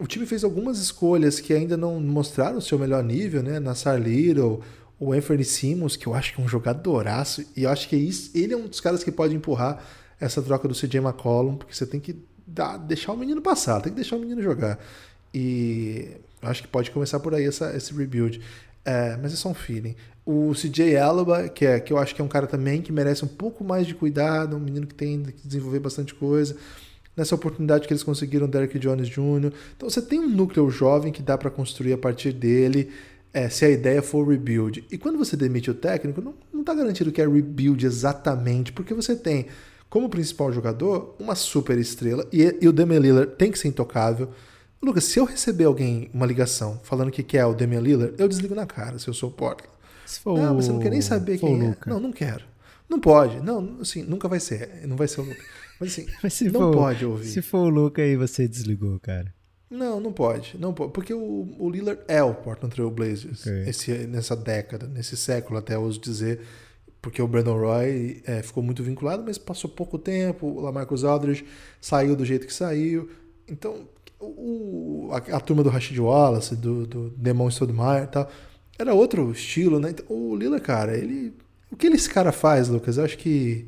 O 0.00 0.06
time 0.06 0.24
fez 0.24 0.42
algumas 0.42 0.78
escolhas 0.78 1.38
que 1.38 1.52
ainda 1.52 1.76
não 1.76 2.00
mostraram 2.00 2.58
o 2.58 2.62
seu 2.62 2.78
melhor 2.78 3.02
nível, 3.04 3.42
né? 3.42 3.60
Nassar 3.60 4.00
Little, 4.00 4.62
o 4.98 5.12
Anthony 5.12 5.44
Simmons, 5.44 5.96
que 5.96 6.06
eu 6.06 6.14
acho 6.14 6.34
que 6.34 6.40
é 6.40 6.44
um 6.44 6.48
jogadoraço, 6.48 7.44
e 7.56 7.64
eu 7.64 7.70
acho 7.70 7.88
que 7.88 7.96
é 7.96 8.38
ele 8.38 8.54
é 8.54 8.56
um 8.56 8.66
dos 8.66 8.80
caras 8.80 9.04
que 9.04 9.12
pode 9.12 9.34
empurrar 9.34 9.84
essa 10.20 10.42
troca 10.42 10.66
do 10.66 10.74
CJ 10.74 10.98
McCollum, 10.98 11.56
porque 11.56 11.74
você 11.74 11.86
tem 11.86 12.00
que 12.00 12.16
dar, 12.46 12.76
deixar 12.76 13.12
o 13.12 13.16
menino 13.16 13.40
passar, 13.40 13.80
tem 13.80 13.92
que 13.92 13.96
deixar 13.96 14.16
o 14.16 14.20
menino 14.20 14.42
jogar. 14.42 14.78
E 15.32 16.16
acho 16.42 16.62
que 16.62 16.68
pode 16.68 16.90
começar 16.90 17.20
por 17.20 17.34
aí 17.34 17.44
essa, 17.44 17.76
esse 17.76 17.92
rebuild. 17.92 18.40
É, 18.84 19.18
mas 19.20 19.32
é 19.32 19.36
só 19.36 19.50
um 19.50 19.54
feeling. 19.54 19.94
O 20.24 20.52
CJ 20.54 20.96
Alaba, 20.96 21.48
que, 21.48 21.66
é, 21.66 21.80
que 21.80 21.92
eu 21.92 21.98
acho 21.98 22.14
que 22.14 22.22
é 22.22 22.24
um 22.24 22.28
cara 22.28 22.46
também 22.46 22.80
que 22.80 22.90
merece 22.90 23.24
um 23.24 23.28
pouco 23.28 23.62
mais 23.62 23.86
de 23.86 23.94
cuidado, 23.94 24.56
um 24.56 24.60
menino 24.60 24.86
que 24.86 24.94
tem 24.94 25.22
que 25.24 25.46
desenvolver 25.46 25.78
bastante 25.78 26.14
coisa. 26.14 26.56
Nessa 27.16 27.34
oportunidade 27.34 27.86
que 27.86 27.92
eles 27.92 28.02
conseguiram 28.02 28.48
Derek 28.48 28.78
Jones 28.78 29.08
Jr. 29.08 29.52
Então 29.76 29.90
você 29.90 30.00
tem 30.00 30.20
um 30.20 30.28
núcleo 30.28 30.70
jovem 30.70 31.12
que 31.12 31.20
dá 31.20 31.36
para 31.36 31.50
construir 31.50 31.92
a 31.92 31.98
partir 31.98 32.32
dele, 32.32 32.90
é, 33.32 33.48
se 33.48 33.64
a 33.64 33.70
ideia 33.70 34.00
for 34.00 34.26
rebuild. 34.26 34.84
E 34.90 34.96
quando 34.96 35.18
você 35.18 35.36
demite 35.36 35.70
o 35.70 35.74
técnico, 35.74 36.22
não 36.52 36.60
está 36.60 36.72
garantido 36.74 37.12
que 37.12 37.20
é 37.20 37.26
rebuild 37.26 37.84
exatamente, 37.84 38.72
porque 38.72 38.94
você 38.94 39.16
tem 39.16 39.46
como 39.88 40.08
principal 40.08 40.52
jogador 40.52 41.14
uma 41.18 41.34
super 41.34 41.78
estrela 41.78 42.26
e, 42.32 42.56
e 42.60 42.68
o 42.68 42.72
Damian 42.72 42.98
Lillard 42.98 43.34
tem 43.36 43.50
que 43.50 43.58
ser 43.58 43.68
intocável. 43.68 44.30
Lucas, 44.80 45.04
se 45.04 45.18
eu 45.18 45.24
receber 45.24 45.64
alguém, 45.64 46.08
uma 46.14 46.26
ligação, 46.26 46.80
falando 46.84 47.10
que 47.10 47.22
quer 47.22 47.44
o 47.46 47.54
Damian 47.54 47.80
Lillard, 47.80 48.14
eu 48.16 48.28
desligo 48.28 48.54
na 48.54 48.66
cara 48.66 48.98
se 48.98 49.08
eu 49.08 49.14
sou 49.14 49.28
o 49.28 49.32
Portland. 49.32 49.72
Se 50.06 50.20
for 50.20 50.38
não, 50.38 50.54
você 50.54 50.70
não 50.70 50.78
quer 50.78 50.90
nem 50.90 51.00
saber 51.00 51.38
quem 51.38 51.60
é. 51.60 51.68
Luca. 51.68 51.90
Não, 51.90 52.00
não 52.00 52.12
quero. 52.12 52.44
Não 52.88 52.98
pode. 52.98 53.40
Não, 53.40 53.78
assim, 53.80 54.02
nunca 54.02 54.28
vai 54.28 54.40
ser. 54.40 54.86
Não 54.86 54.96
vai 54.96 55.06
ser 55.06 55.20
o 55.20 55.24
Luca. 55.24 55.42
Mas 55.78 55.92
assim, 55.92 56.06
Mas 56.22 56.40
não 56.40 56.60
for, 56.60 56.74
pode 56.74 57.04
ouvir. 57.04 57.26
Se 57.26 57.42
for 57.42 57.66
o 57.66 57.68
Luca 57.68 58.00
aí, 58.00 58.16
você 58.16 58.48
desligou, 58.48 58.98
cara. 59.00 59.34
Não, 59.70 60.00
não 60.00 60.12
pode. 60.12 60.56
Não 60.58 60.72
pode. 60.72 60.92
Porque 60.92 61.12
o, 61.12 61.54
o 61.58 61.68
Lillard 61.68 62.00
é 62.08 62.22
o 62.22 62.34
Portland 62.34 62.74
Trail 62.74 62.90
Blazers. 62.90 63.42
Okay. 63.42 63.68
Esse, 63.68 63.92
nessa 64.06 64.34
década, 64.34 64.86
nesse 64.86 65.16
século, 65.16 65.58
até 65.58 65.76
ouso 65.76 66.00
dizer. 66.00 66.40
Porque 67.00 67.22
o 67.22 67.28
Brandon 67.28 67.58
Roy 67.58 68.22
é, 68.26 68.42
ficou 68.42 68.62
muito 68.62 68.82
vinculado, 68.82 69.22
mas 69.24 69.38
passou 69.38 69.70
pouco 69.70 69.98
tempo. 69.98 70.46
O 70.46 70.60
Lamarcus 70.60 71.04
Aldridge 71.04 71.44
saiu 71.80 72.16
do 72.16 72.24
jeito 72.24 72.46
que 72.46 72.52
saiu. 72.52 73.08
Então, 73.46 73.86
o, 74.20 75.10
a, 75.12 75.36
a, 75.36 75.40
turma 75.40 75.62
do 75.62 75.70
Rashid 75.70 75.98
Wallace, 76.00 76.56
do, 76.56 76.86
do 76.86 77.10
Demon 77.10 77.50
Stoudemire 77.50 78.04
e 78.04 78.08
tal, 78.08 78.30
era 78.78 78.94
outro 78.94 79.30
estilo, 79.30 79.78
né? 79.78 79.90
Então, 79.90 80.06
o 80.08 80.36
Lila, 80.36 80.60
cara, 80.60 80.96
ele. 80.96 81.32
O 81.70 81.76
que 81.76 81.86
esse 81.86 82.08
cara 82.08 82.32
faz, 82.32 82.68
Lucas? 82.68 82.96
Eu 82.96 83.04
acho 83.04 83.18
que 83.18 83.66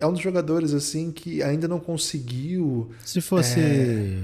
é 0.00 0.06
um 0.06 0.12
dos 0.12 0.22
jogadores 0.22 0.72
assim 0.72 1.10
que 1.10 1.42
ainda 1.42 1.68
não 1.68 1.78
conseguiu. 1.78 2.90
Se 3.04 3.20
fosse 3.20 3.60
é... 3.60 4.18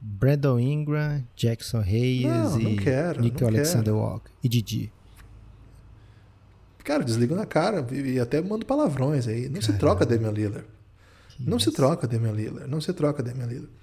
Brandon 0.00 0.58
Ingram, 0.58 1.24
Jackson 1.36 1.80
Hayes 1.80 2.22
não, 2.22 2.58
não 2.58 2.70
e 2.70 2.76
quero, 2.76 3.20
Nick 3.20 3.42
Alexander 3.42 3.94
Walker 3.94 4.30
e 4.42 4.48
Didi. 4.48 4.92
Cara, 6.88 7.04
desligo 7.04 7.34
na 7.34 7.46
cara 7.46 7.86
e 7.92 8.18
até 8.18 8.40
mando 8.40 8.64
palavrões 8.64 9.28
aí. 9.28 9.42
Não 9.42 9.60
Caramba. 9.60 9.62
se 9.62 9.72
troca 9.74 10.06
Damian 10.06 10.30
Lillard. 10.30 10.66
Não 11.38 11.58
se 11.58 11.70
troca 11.70 12.06
Damian 12.06 12.32
Lillard. 12.32 12.70
Não 12.70 12.80
se 12.80 12.92
troca 12.92 13.22
Damian 13.22 13.46
Lillard 13.46 13.78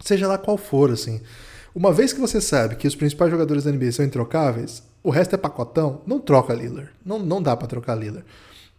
seja 0.00 0.26
lá 0.26 0.38
qual 0.38 0.56
for, 0.56 0.90
assim. 0.90 1.20
Uma 1.74 1.92
vez 1.92 2.12
que 2.12 2.20
você 2.20 2.40
sabe 2.40 2.76
que 2.76 2.86
os 2.86 2.96
principais 2.96 3.30
jogadores 3.30 3.64
da 3.64 3.72
NBA 3.72 3.92
são 3.92 4.04
introcáveis, 4.04 4.82
o 5.02 5.10
resto 5.10 5.34
é 5.34 5.38
pacotão, 5.38 6.02
não 6.06 6.18
troca 6.18 6.54
Lillard. 6.54 6.90
Não, 7.04 7.18
não 7.18 7.42
dá 7.42 7.56
para 7.56 7.68
trocar 7.68 7.94
Lillard. 7.94 8.24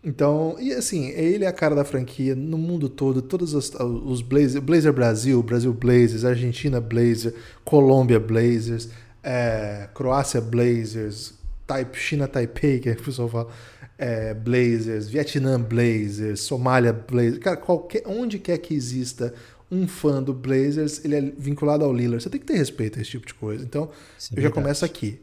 Então, 0.04 0.56
e 0.60 0.72
assim, 0.72 1.10
ele 1.10 1.44
é 1.44 1.48
a 1.48 1.54
cara 1.54 1.76
da 1.76 1.84
franquia 1.84 2.34
no 2.34 2.58
mundo 2.58 2.88
todo, 2.88 3.22
todos 3.22 3.54
os, 3.54 3.72
os 4.06 4.22
Blazer, 4.22 4.62
Blazer 4.62 4.94
Brasil, 4.94 5.44
Brasil 5.44 5.74
Blazers, 5.74 6.24
Argentina 6.24 6.80
Blazers, 6.80 7.36
Colômbia 7.66 8.20
Blazers, 8.20 8.90
é, 9.22 9.90
Croácia 9.94 10.40
Blazers, 10.40 11.34
Type, 11.70 11.98
China 11.98 12.28
Taipei, 12.28 12.80
que 12.80 12.90
a 12.90 12.96
pessoa 12.96 13.30
fala, 13.30 13.48
é, 13.96 14.34
Blazers, 14.34 15.08
Vietnã 15.08 15.62
Blazers, 15.62 16.42
Somália 16.42 16.92
Blazers, 16.92 17.38
cara, 17.38 17.58
qualquer, 17.58 18.02
onde 18.08 18.40
quer 18.40 18.58
que 18.58 18.74
exista 18.74 19.34
um 19.72 19.88
fã 19.88 20.24
do 20.24 20.34
Blazers, 20.34 21.06
ele 21.06 21.16
é 21.16 21.22
vinculado 21.38 21.86
ao 21.86 21.94
Lillard. 21.94 22.24
Você 22.24 22.30
tem 22.30 22.40
que 22.40 22.48
ter 22.48 22.58
respeito 22.58 22.98
a 22.98 23.02
esse 23.04 23.12
tipo 23.12 23.28
de 23.28 23.36
coisa. 23.36 23.64
Então, 23.64 23.92
Sim, 24.18 24.34
eu 24.38 24.42
já 24.42 24.50
começo 24.50 24.84
aqui. 24.84 25.22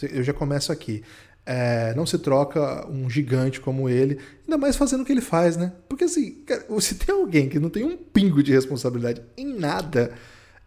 Eu 0.00 0.22
já 0.22 0.32
começo 0.32 0.70
aqui. 0.70 1.02
É, 1.44 1.92
não 1.96 2.06
se 2.06 2.16
troca 2.18 2.88
um 2.88 3.10
gigante 3.10 3.60
como 3.60 3.88
ele, 3.88 4.18
ainda 4.44 4.56
mais 4.56 4.76
fazendo 4.76 5.00
o 5.00 5.04
que 5.04 5.10
ele 5.10 5.20
faz, 5.20 5.56
né? 5.56 5.72
Porque 5.88 6.04
assim, 6.04 6.42
cara, 6.46 6.64
se 6.80 6.94
tem 6.94 7.12
alguém 7.12 7.48
que 7.48 7.58
não 7.58 7.68
tem 7.68 7.82
um 7.82 7.96
pingo 7.96 8.42
de 8.42 8.52
responsabilidade 8.52 9.22
em 9.36 9.58
nada, 9.58 10.12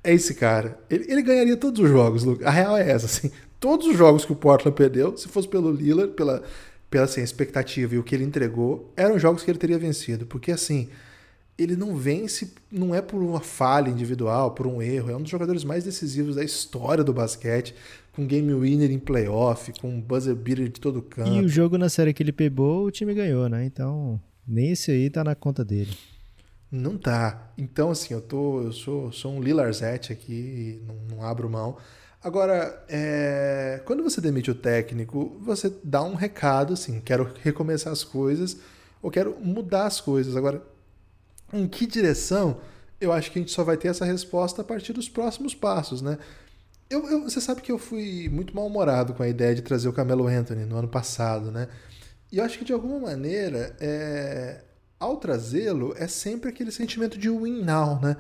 é 0.04 0.13
esse 0.13 0.34
cara. 0.34 0.78
Ele, 0.89 1.06
ele 1.08 1.21
ganharia 1.21 1.56
todos 1.56 1.82
os 1.82 1.89
jogos, 1.89 2.26
Luke. 2.26 2.43
A 2.43 2.50
real 2.50 2.76
é 2.76 2.89
essa, 2.89 3.06
assim. 3.06 3.32
Todos 3.63 3.88
os 3.88 3.97
jogos 3.97 4.26
que 4.26 4.32
o 4.34 4.36
Portland 4.36 4.76
perdeu, 4.76 5.15
se 5.15 5.30
fosse 5.30 5.47
pelo 5.47 5.71
Lillard, 5.71 6.12
pela, 6.15 6.43
pela 6.89 7.06
assim, 7.06 7.21
expectativa 7.21 7.95
e 7.95 7.97
o 7.97 8.04
que 8.04 8.13
ele 8.13 8.26
entregou, 8.26 8.91
eram 8.93 9.17
jogos 9.17 9.41
que 9.41 9.49
ele 9.49 9.58
teria 9.58 9.80
vencido. 9.80 10.26
Porque 10.26 10.52
assim, 10.52 10.89
ele 11.58 11.78
não 11.78 11.95
vence, 11.95 12.52
não 12.69 12.93
é 12.93 13.02
por 13.02 13.21
uma 13.23 13.39
falha 13.39 13.89
individual, 13.89 14.52
por 14.52 14.67
um 14.67 14.82
erro, 14.82 15.12
é 15.12 15.15
um 15.15 15.21
dos 15.21 15.32
jogadores 15.32 15.63
mais 15.63 15.86
decisivos 15.86 16.36
da 16.36 16.43
história 16.43 17.06
do 17.06 17.13
basquete, 17.13 17.73
com 18.12 18.28
game 18.28 18.54
winner 18.54 18.91
em 18.91 18.99
playoff, 18.99 19.71
com 19.80 19.97
buzzer 20.02 20.36
beater 20.36 20.67
de 20.67 20.82
todo 20.82 21.02
canto. 21.02 21.32
E 21.32 21.39
o 21.39 21.47
jogo 21.47 21.78
na 21.78 21.88
série 21.88 22.13
que 22.13 22.21
ele 22.21 22.34
pegou, 22.34 22.88
o 22.88 22.91
time 22.91 23.13
ganhou, 23.13 23.47
né? 23.47 23.63
Então, 23.63 24.19
nem 24.45 24.73
esse 24.73 24.91
aí 24.91 25.10
tá 25.10 25.23
na 25.23 25.36
conta 25.36 25.63
dele. 25.63 25.95
Não 26.69 26.97
tá. 26.97 27.54
Então, 27.58 27.91
assim, 27.91 28.13
eu 28.13 28.19
tô, 28.19 28.62
eu 28.62 28.73
sou, 28.73 29.10
sou 29.13 29.32
um 29.32 29.41
Lilarzete 29.41 30.12
aqui, 30.12 30.82
não, 30.86 31.15
não 31.15 31.26
abro 31.26 31.49
mão. 31.49 31.78
Agora, 32.23 32.81
é, 32.88 33.81
quando 33.83 34.01
você 34.01 34.21
demite 34.21 34.49
o 34.49 34.55
técnico, 34.55 35.38
você 35.41 35.73
dá 35.83 36.01
um 36.01 36.15
recado, 36.15 36.73
assim, 36.73 37.01
quero 37.01 37.33
recomeçar 37.41 37.91
as 37.91 38.03
coisas, 38.03 38.57
ou 39.01 39.12
quero 39.12 39.38
mudar 39.41 39.88
as 39.88 39.99
coisas. 39.99 40.38
Agora, 40.38 40.63
em 41.51 41.67
que 41.67 41.86
direção, 41.86 42.62
eu 43.01 43.12
acho 43.12 43.29
que 43.29 43.39
a 43.39 43.41
gente 43.41 43.51
só 43.51 43.63
vai 43.63 43.75
ter 43.75 43.89
essa 43.89 44.05
resposta 44.05 44.62
a 44.62 44.65
partir 44.65 44.93
dos 44.93 45.09
próximos 45.09 45.53
passos, 45.53 46.01
né? 46.01 46.17
Eu, 46.89 47.05
eu, 47.09 47.23
você 47.23 47.41
sabe 47.41 47.62
que 47.62 47.71
eu 47.71 47.77
fui 47.77 48.29
muito 48.29 48.55
mal-humorado 48.55 49.13
com 49.13 49.23
a 49.23 49.27
ideia 49.27 49.53
de 49.53 49.62
trazer 49.62 49.89
o 49.89 49.93
Camelo 49.93 50.27
Anthony 50.27 50.63
no 50.63 50.77
ano 50.77 50.88
passado, 50.88 51.51
né? 51.51 51.67
E 52.31 52.38
eu 52.38 52.45
acho 52.45 52.57
que 52.57 52.65
de 52.65 52.71
alguma 52.71 52.99
maneira, 52.99 53.75
é... 53.81 54.62
ao 54.97 55.17
trazê-lo, 55.17 55.93
é 55.97 56.07
sempre 56.07 56.49
aquele 56.49 56.71
sentimento 56.71 57.17
de 57.17 57.29
win 57.29 57.63
now, 57.63 57.99
né? 58.01 58.15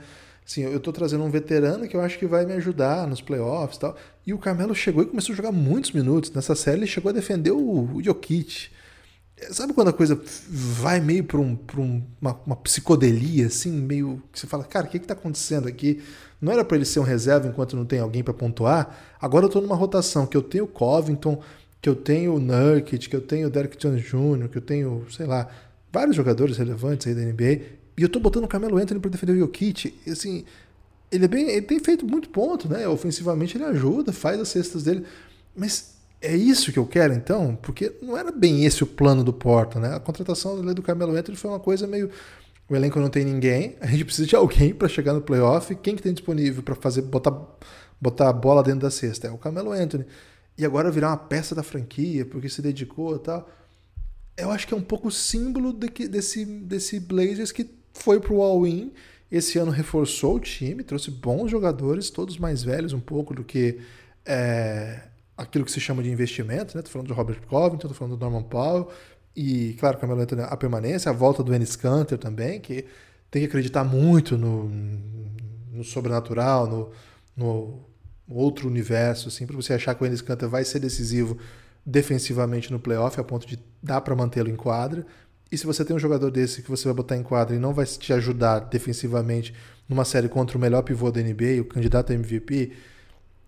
Assim, 0.45 0.61
eu 0.61 0.77
estou 0.77 0.91
trazendo 0.91 1.23
um 1.23 1.29
veterano 1.29 1.87
que 1.87 1.95
eu 1.95 2.01
acho 2.01 2.19
que 2.19 2.25
vai 2.25 2.45
me 2.45 2.53
ajudar 2.53 3.07
nos 3.07 3.21
playoffs 3.21 3.77
e 3.77 3.79
tal. 3.79 3.97
E 4.25 4.33
o 4.33 4.37
Camelo 4.37 4.75
chegou 4.75 5.03
e 5.03 5.05
começou 5.05 5.33
a 5.33 5.35
jogar 5.35 5.51
muitos 5.51 5.91
minutos. 5.91 6.31
Nessa 6.31 6.55
série 6.55 6.79
ele 6.79 6.87
chegou 6.87 7.09
a 7.09 7.13
defender 7.13 7.51
o, 7.51 7.95
o 7.95 8.03
Jokic. 8.03 8.69
Sabe 9.51 9.73
quando 9.73 9.89
a 9.89 9.93
coisa 9.93 10.21
vai 10.47 10.99
meio 10.99 11.23
para 11.23 11.39
um, 11.39 11.57
um, 11.77 12.03
uma, 12.21 12.39
uma, 12.45 12.55
psicodelia, 12.55 13.47
assim, 13.47 13.71
meio. 13.71 14.21
que 14.31 14.39
você 14.39 14.47
fala, 14.47 14.63
cara, 14.63 14.85
o 14.85 14.89
que 14.89 14.97
está 14.97 15.13
acontecendo 15.13 15.67
aqui? 15.67 16.01
Não 16.41 16.51
era 16.51 16.63
para 16.63 16.77
ele 16.77 16.85
ser 16.85 16.99
um 16.99 17.03
reserva 17.03 17.47
enquanto 17.47 17.75
não 17.75 17.85
tem 17.85 17.99
alguém 17.99 18.23
para 18.23 18.33
pontuar. 18.33 19.15
Agora 19.19 19.45
eu 19.45 19.47
estou 19.47 19.61
numa 19.61 19.75
rotação 19.75 20.25
que 20.25 20.37
eu 20.37 20.41
tenho 20.41 20.67
Covington, 20.67 21.41
que 21.81 21.89
eu 21.89 21.95
tenho 21.95 22.39
Nurkic, 22.39 23.09
que 23.09 23.15
eu 23.15 23.21
tenho 23.21 23.49
Derek 23.49 23.77
Jones 23.77 24.03
Jr., 24.03 24.47
que 24.49 24.57
eu 24.57 24.61
tenho, 24.61 25.05
sei 25.09 25.25
lá, 25.25 25.49
vários 25.91 26.15
jogadores 26.15 26.57
relevantes 26.57 27.07
aí 27.07 27.15
da 27.15 27.21
NBA. 27.21 27.82
E 27.97 28.01
eu 28.01 28.07
estou 28.07 28.21
botando 28.21 28.45
o 28.45 28.47
Camelo 28.47 28.77
Anthony 28.77 28.99
para 28.99 29.11
defender 29.11 29.33
o 29.33 29.39
Jokic. 29.39 29.93
E, 30.05 30.11
assim, 30.11 30.45
ele, 31.11 31.25
é 31.25 31.27
bem, 31.27 31.49
ele 31.49 31.61
tem 31.61 31.79
feito 31.79 32.05
muito 32.05 32.29
ponto, 32.29 32.67
né? 32.67 32.87
Ofensivamente 32.87 33.57
ele 33.57 33.65
ajuda, 33.65 34.11
faz 34.11 34.39
as 34.39 34.47
cestas 34.49 34.83
dele. 34.83 35.05
Mas 35.55 35.95
é 36.21 36.35
isso 36.35 36.71
que 36.71 36.79
eu 36.79 36.85
quero 36.85 37.13
então? 37.13 37.55
Porque 37.61 37.93
não 38.01 38.17
era 38.17 38.31
bem 38.31 38.65
esse 38.65 38.83
o 38.83 38.87
plano 38.87 39.23
do 39.23 39.33
Porto, 39.33 39.79
né? 39.79 39.95
A 39.95 39.99
contratação 39.99 40.61
do 40.61 40.81
Carmelo 40.81 41.15
Anthony 41.15 41.37
foi 41.37 41.51
uma 41.51 41.59
coisa 41.59 41.85
meio 41.85 42.09
o 42.69 42.75
elenco 42.75 42.99
não 42.99 43.09
tem 43.09 43.25
ninguém, 43.25 43.75
a 43.81 43.87
gente 43.87 44.05
precisa 44.05 44.27
de 44.27 44.35
alguém 44.35 44.73
para 44.73 44.87
chegar 44.87 45.13
no 45.13 45.21
playoff. 45.21 45.75
Quem 45.75 45.95
que 45.95 46.01
tem 46.01 46.13
disponível 46.13 46.63
para 46.63 46.75
fazer 46.75 47.01
botar 47.01 47.31
botar 47.99 48.29
a 48.29 48.33
bola 48.33 48.63
dentro 48.63 48.81
da 48.81 48.91
cesta? 48.91 49.27
É 49.27 49.31
o 49.31 49.37
Carmelo 49.37 49.71
Anthony. 49.71 50.05
E 50.57 50.65
agora 50.65 50.91
virar 50.91 51.09
uma 51.09 51.17
peça 51.17 51.53
da 51.53 51.63
franquia 51.63 52.25
porque 52.25 52.49
se 52.49 52.61
dedicou 52.61 53.15
e 53.15 53.19
tal. 53.19 53.49
Eu 54.37 54.49
acho 54.49 54.67
que 54.67 54.73
é 54.73 54.77
um 54.77 54.81
pouco 54.81 55.11
símbolo 55.11 55.73
de 55.73 55.89
que, 55.89 56.07
desse 56.07 56.45
desse 56.45 56.99
Blazers 56.99 57.51
que 57.51 57.69
foi 58.03 58.19
pro 58.19 58.41
all-in. 58.41 58.91
Esse 59.31 59.57
ano 59.57 59.71
reforçou 59.71 60.35
o 60.35 60.39
time, 60.39 60.83
trouxe 60.83 61.09
bons 61.09 61.49
jogadores, 61.49 62.09
todos 62.09 62.37
mais 62.37 62.61
velhos 62.61 62.93
um 62.93 62.99
pouco 62.99 63.33
do 63.33 63.43
que 63.43 63.79
é, 64.25 65.01
aquilo 65.35 65.65
que 65.65 65.71
se 65.71 65.79
chama 65.79 66.03
de 66.03 66.11
investimento, 66.11 66.75
né? 66.75 66.83
Tô 66.83 66.89
falando 66.89 67.07
do 67.07 67.13
Robert 67.13 67.41
Covington, 67.47 67.87
tô 67.87 67.93
falando 67.93 68.15
do 68.15 68.19
Norman 68.19 68.43
Powell 68.43 68.89
e, 69.35 69.75
claro, 69.79 69.97
Camelo 69.97 70.21
Anthony, 70.21 70.43
a 70.43 70.55
permanência, 70.55 71.09
a 71.09 71.13
volta 71.13 71.43
do 71.43 71.53
Ennis 71.55 71.75
Canter 71.75 72.17
também, 72.17 72.59
que 72.59 72.85
tem 73.31 73.41
que 73.41 73.47
acreditar 73.47 73.83
muito 73.83 74.37
no, 74.37 74.69
no 75.71 75.83
sobrenatural, 75.83 76.67
no, 76.67 76.91
no 77.35 77.85
outro 78.29 78.67
universo, 78.67 79.29
assim, 79.29 79.47
para 79.47 79.55
você 79.55 79.73
achar 79.73 79.95
que 79.95 80.03
o 80.03 80.05
Ennis 80.05 80.21
Canter 80.21 80.47
vai 80.47 80.63
ser 80.63 80.79
decisivo 80.79 81.37
defensivamente 81.85 82.71
no 82.71 82.79
playoff, 82.79 83.19
a 83.19 83.23
ponto 83.23 83.47
de 83.47 83.57
dar 83.81 84.01
para 84.01 84.15
mantê-lo 84.15 84.49
em 84.49 84.55
quadra. 84.55 85.05
E 85.51 85.57
se 85.57 85.65
você 85.65 85.85
tem 85.85 85.95
um 85.95 85.99
jogador 85.99 86.31
desse 86.31 86.61
que 86.61 86.69
você 86.69 86.85
vai 86.85 86.93
botar 86.93 87.15
em 87.15 87.23
quadra 87.23 87.55
e 87.55 87.59
não 87.59 87.73
vai 87.73 87.85
te 87.85 88.11
ajudar 88.13 88.59
defensivamente 88.59 89.53
numa 89.87 90.05
série 90.05 90.27
contra 90.27 90.57
o 90.57 90.61
melhor 90.61 90.81
pivô 90.81 91.11
da 91.11 91.21
NBA, 91.21 91.61
o 91.61 91.65
candidato 91.65 92.11
a 92.11 92.15
MVP, 92.15 92.71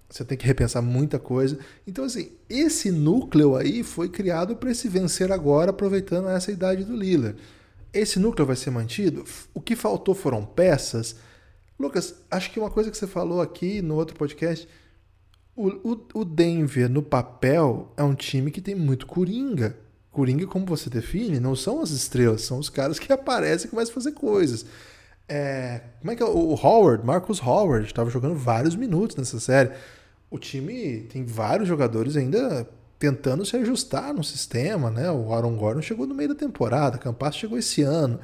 você 0.09 0.23
tem 0.23 0.37
que 0.37 0.45
repensar 0.45 0.81
muita 0.81 1.17
coisa. 1.17 1.57
Então, 1.85 2.05
assim, 2.05 2.31
esse 2.49 2.91
núcleo 2.91 3.55
aí 3.55 3.83
foi 3.83 4.07
criado 4.07 4.55
para 4.55 4.73
se 4.73 4.87
vencer 4.87 5.31
agora, 5.31 5.71
aproveitando 5.71 6.29
essa 6.29 6.51
idade 6.51 6.83
do 6.83 6.95
Lillard. 6.95 7.37
Esse 7.91 8.19
núcleo 8.19 8.45
vai 8.45 8.55
ser 8.55 8.69
mantido? 8.71 9.23
O 9.53 9.61
que 9.61 9.75
faltou 9.75 10.13
foram 10.13 10.45
peças. 10.45 11.15
Lucas, 11.79 12.15
acho 12.29 12.51
que 12.51 12.59
uma 12.59 12.69
coisa 12.69 12.91
que 12.91 12.97
você 12.97 13.07
falou 13.07 13.41
aqui 13.41 13.81
no 13.81 13.95
outro 13.95 14.15
podcast, 14.15 14.67
o, 15.55 15.67
o, 15.67 16.07
o 16.13 16.25
Denver 16.25 16.89
no 16.89 17.01
papel 17.01 17.91
é 17.97 18.03
um 18.03 18.13
time 18.13 18.51
que 18.51 18.61
tem 18.61 18.75
muito 18.75 19.07
coringa. 19.07 19.77
Coringa, 20.15 20.47
como 20.47 20.65
você 20.65 20.89
define, 20.89 21.39
não 21.41 21.55
são 21.55 21.81
as 21.81 21.89
estrelas, 21.91 22.43
são 22.43 22.57
os 22.57 22.69
caras 22.69 22.97
que 22.97 23.11
aparecem 23.13 23.67
e 23.67 23.69
começam 23.69 23.91
a 23.91 23.95
fazer 23.95 24.13
coisas. 24.13 24.65
É, 25.27 25.81
como 25.99 26.11
é 26.11 26.15
que 26.15 26.23
é? 26.23 26.25
O 26.25 26.53
Howard, 26.53 27.05
Marcus 27.05 27.41
Howard, 27.41 27.85
estava 27.85 28.09
jogando 28.09 28.35
vários 28.35 28.75
minutos 28.75 29.17
nessa 29.17 29.39
série. 29.39 29.71
O 30.31 30.39
time 30.39 31.01
tem 31.11 31.25
vários 31.25 31.67
jogadores 31.67 32.15
ainda 32.15 32.67
tentando 32.97 33.45
se 33.45 33.57
ajustar 33.57 34.13
no 34.13 34.23
sistema, 34.23 34.89
né? 34.89 35.11
O 35.11 35.33
Aaron 35.33 35.57
Gordon 35.57 35.81
chegou 35.81 36.07
no 36.07 36.15
meio 36.15 36.29
da 36.29 36.35
temporada, 36.35 36.97
Campas 36.97 37.35
chegou 37.35 37.57
esse 37.57 37.81
ano. 37.81 38.19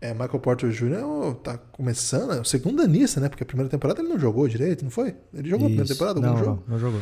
É, 0.00 0.12
Michael 0.12 0.40
Porter 0.40 0.70
Jr. 0.70 1.34
tá 1.42 1.56
começando, 1.56 2.34
é 2.34 2.40
o 2.40 2.44
segundo 2.44 2.82
anista, 2.82 3.20
né? 3.20 3.28
Porque 3.28 3.44
a 3.44 3.46
primeira 3.46 3.70
temporada 3.70 4.00
ele 4.00 4.08
não 4.08 4.18
jogou 4.18 4.46
direito, 4.48 4.82
não 4.82 4.90
foi? 4.90 5.14
Ele 5.32 5.48
jogou 5.48 5.68
Isso. 5.68 5.80
a 5.80 5.84
primeira 5.84 5.88
temporada? 5.88 6.20
Não, 6.20 6.36
jogo? 6.36 6.64
não, 6.66 6.74
não 6.74 6.78
jogou. 6.78 7.00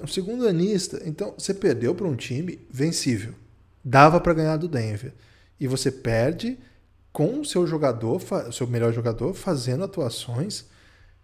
O 0.00 0.06
segundo 0.06 0.46
anista. 0.46 1.02
Então, 1.04 1.34
você 1.36 1.52
perdeu 1.52 1.94
para 1.94 2.06
um 2.06 2.14
time 2.14 2.60
vencível. 2.70 3.34
Dava 3.88 4.18
para 4.20 4.34
ganhar 4.34 4.56
do 4.56 4.66
Denver. 4.66 5.14
E 5.60 5.68
você 5.68 5.92
perde 5.92 6.58
com 7.12 7.38
o 7.40 7.44
seu 7.44 7.64
jogador, 7.68 8.20
o 8.48 8.52
seu 8.52 8.66
melhor 8.66 8.92
jogador, 8.92 9.32
fazendo 9.32 9.84
atuações 9.84 10.64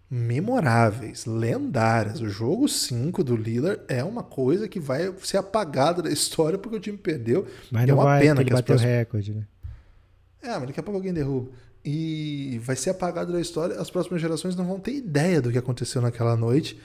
memoráveis, 0.09 1.25
lendárias. 1.25 2.21
O 2.21 2.29
jogo 2.29 2.69
5 2.69 3.21
do 3.21 3.35
Lillard 3.35 3.81
é 3.89 4.01
uma 4.01 4.23
coisa 4.23 4.69
que 4.69 4.79
vai 4.79 5.13
ser 5.23 5.35
apagada 5.35 6.01
da 6.01 6.09
história 6.09 6.57
porque 6.57 6.77
o 6.77 6.79
time 6.79 6.97
perdeu. 6.97 7.45
Mas 7.69 7.89
é 7.89 7.93
uma 7.93 8.05
vai, 8.05 8.21
pena 8.21 8.35
que 8.35 8.49
ele 8.49 8.51
bateu 8.51 8.75
próximas... 8.75 8.95
recorde, 8.95 9.33
né? 9.33 9.43
É, 10.41 10.57
mas 10.57 10.67
daqui 10.67 10.79
a 10.79 10.83
pouco 10.83 10.97
alguém 10.97 11.13
derruba. 11.13 11.51
E 11.83 12.61
vai 12.63 12.77
ser 12.77 12.91
apagado 12.91 13.33
da 13.33 13.41
história. 13.41 13.77
As 13.77 13.89
próximas 13.89 14.21
gerações 14.21 14.55
não 14.55 14.65
vão 14.65 14.79
ter 14.79 14.93
ideia 14.93 15.41
do 15.41 15.51
que 15.51 15.57
aconteceu 15.57 16.01
naquela 16.01 16.37
noite. 16.37 16.79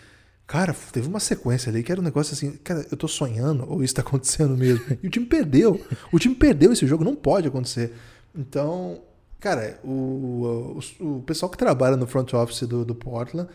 Cara, 0.49 0.75
teve 0.91 1.07
uma 1.07 1.21
sequência 1.21 1.71
ali 1.71 1.85
que 1.85 1.93
era 1.93 2.01
um 2.01 2.05
negócio 2.05 2.35
assim, 2.35 2.53
cara, 2.65 2.85
eu 2.91 2.97
tô 2.97 3.07
sonhando 3.07 3.65
ou 3.71 3.85
isso 3.85 3.95
tá 3.95 4.03
acontecendo 4.03 4.57
mesmo. 4.57 4.85
E 5.01 5.07
o 5.07 5.11
time 5.11 5.27
perdeu. 5.27 5.81
O 6.11 6.19
time 6.19 6.35
perdeu 6.35 6.73
esse 6.73 6.87
jogo, 6.89 7.05
não 7.05 7.15
pode 7.15 7.47
acontecer. 7.47 7.93
Então, 8.35 9.01
Cara, 9.41 9.79
o, 9.85 10.81
o, 11.01 11.17
o 11.19 11.23
pessoal 11.23 11.49
que 11.49 11.57
trabalha 11.57 11.97
no 11.97 12.07
front 12.07 12.33
office 12.35 12.67
do, 12.67 12.85
do 12.85 12.95
Portland 12.95 13.49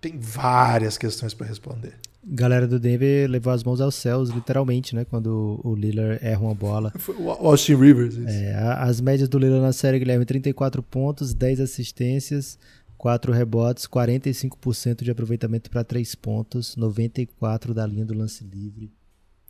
tem 0.00 0.18
várias 0.18 0.98
questões 0.98 1.32
para 1.32 1.46
responder. 1.46 1.94
Galera 2.22 2.68
do 2.68 2.78
Denver 2.78 3.30
levou 3.30 3.50
as 3.50 3.64
mãos 3.64 3.80
aos 3.80 3.94
céus, 3.94 4.28
literalmente, 4.28 4.94
né? 4.94 5.06
Quando 5.06 5.58
o 5.64 5.74
Lillard 5.74 6.18
erra 6.22 6.40
uma 6.40 6.54
bola. 6.54 6.92
Foi 6.98 7.16
o 7.16 7.30
Austin 7.30 7.76
Rivers. 7.76 8.14
Isso. 8.14 8.28
É, 8.28 8.54
as 8.78 9.00
médias 9.00 9.26
do 9.30 9.38
Lillard 9.38 9.62
na 9.62 9.72
série, 9.72 9.98
Guilherme, 9.98 10.26
34 10.26 10.82
pontos, 10.82 11.32
10 11.32 11.60
assistências, 11.60 12.58
4 13.00 13.32
rebotes, 13.32 13.86
45% 13.86 15.02
de 15.02 15.10
aproveitamento 15.10 15.70
para 15.70 15.82
3 15.82 16.14
pontos, 16.16 16.76
94 16.76 17.72
da 17.72 17.86
linha 17.86 18.04
do 18.04 18.12
lance 18.12 18.44
livre 18.44 18.92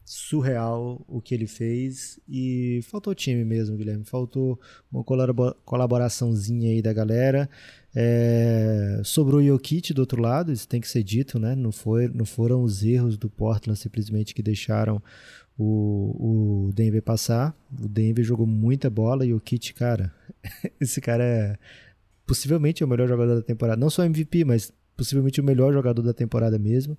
surreal 0.04 1.04
o 1.06 1.20
que 1.20 1.34
ele 1.34 1.46
fez 1.46 2.18
e 2.28 2.80
faltou 2.90 3.14
time 3.14 3.44
mesmo, 3.44 3.76
Guilherme. 3.76 4.04
Faltou 4.04 4.58
uma 4.90 5.04
colaboraçãozinha 5.64 6.70
aí 6.70 6.80
da 6.80 6.92
galera. 6.92 7.50
É, 7.94 9.00
sobrou 9.04 9.40
o 9.40 9.44
Jokic 9.44 9.92
do 9.92 10.00
outro 10.00 10.20
lado, 10.20 10.52
isso 10.52 10.68
tem 10.68 10.80
que 10.80 10.88
ser 10.88 11.02
dito, 11.02 11.38
né? 11.38 11.56
Não, 11.56 11.72
foi, 11.72 12.08
não 12.08 12.24
foram 12.24 12.62
os 12.62 12.84
erros 12.84 13.16
do 13.16 13.28
Portland 13.28 13.78
simplesmente 13.78 14.32
que 14.32 14.42
deixaram 14.42 15.02
o, 15.58 16.66
o 16.68 16.72
Denver 16.72 17.02
passar. 17.02 17.54
O 17.80 17.88
Denver 17.88 18.24
jogou 18.24 18.46
muita 18.46 18.88
bola 18.88 19.24
e 19.26 19.32
o 19.32 19.36
Jokic, 19.36 19.74
cara, 19.74 20.12
esse 20.80 21.00
cara 21.00 21.24
é 21.24 21.58
possivelmente 22.30 22.84
o 22.84 22.86
melhor 22.86 23.08
jogador 23.08 23.34
da 23.34 23.42
temporada. 23.42 23.80
Não 23.80 23.90
só 23.90 24.04
MVP, 24.04 24.44
mas 24.44 24.72
possivelmente 24.96 25.40
o 25.40 25.44
melhor 25.44 25.72
jogador 25.72 26.00
da 26.00 26.14
temporada 26.14 26.60
mesmo. 26.60 26.96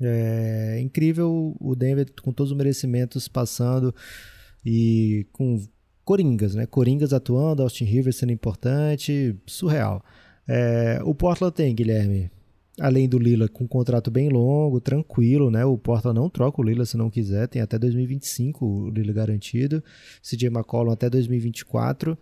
É 0.00 0.78
incrível 0.80 1.56
o 1.58 1.74
Denver 1.74 2.06
com 2.22 2.32
todos 2.32 2.52
os 2.52 2.56
merecimentos 2.56 3.26
passando 3.26 3.92
e 4.64 5.26
com 5.32 5.60
Coringas, 6.04 6.54
né? 6.54 6.66
Coringas 6.66 7.12
atuando, 7.12 7.64
Austin 7.64 7.84
Rivers 7.84 8.14
sendo 8.14 8.30
importante, 8.30 9.34
surreal. 9.44 10.04
É, 10.46 11.00
o 11.02 11.16
Portland 11.16 11.52
tem, 11.52 11.74
Guilherme, 11.74 12.30
além 12.78 13.08
do 13.08 13.18
Lila 13.18 13.48
com 13.48 13.64
um 13.64 13.68
contrato 13.68 14.08
bem 14.08 14.28
longo, 14.28 14.80
tranquilo, 14.80 15.50
né? 15.50 15.64
O 15.64 15.76
Portland 15.76 16.16
não 16.16 16.30
troca 16.30 16.60
o 16.60 16.64
Lila 16.64 16.86
se 16.86 16.96
não 16.96 17.10
quiser, 17.10 17.48
tem 17.48 17.60
até 17.60 17.76
2025 17.76 18.64
o 18.64 18.88
Lila 18.88 19.12
garantido. 19.12 19.82
CJ 20.22 20.46
McCollum 20.46 20.92
até 20.92 21.10
2024. 21.10 22.16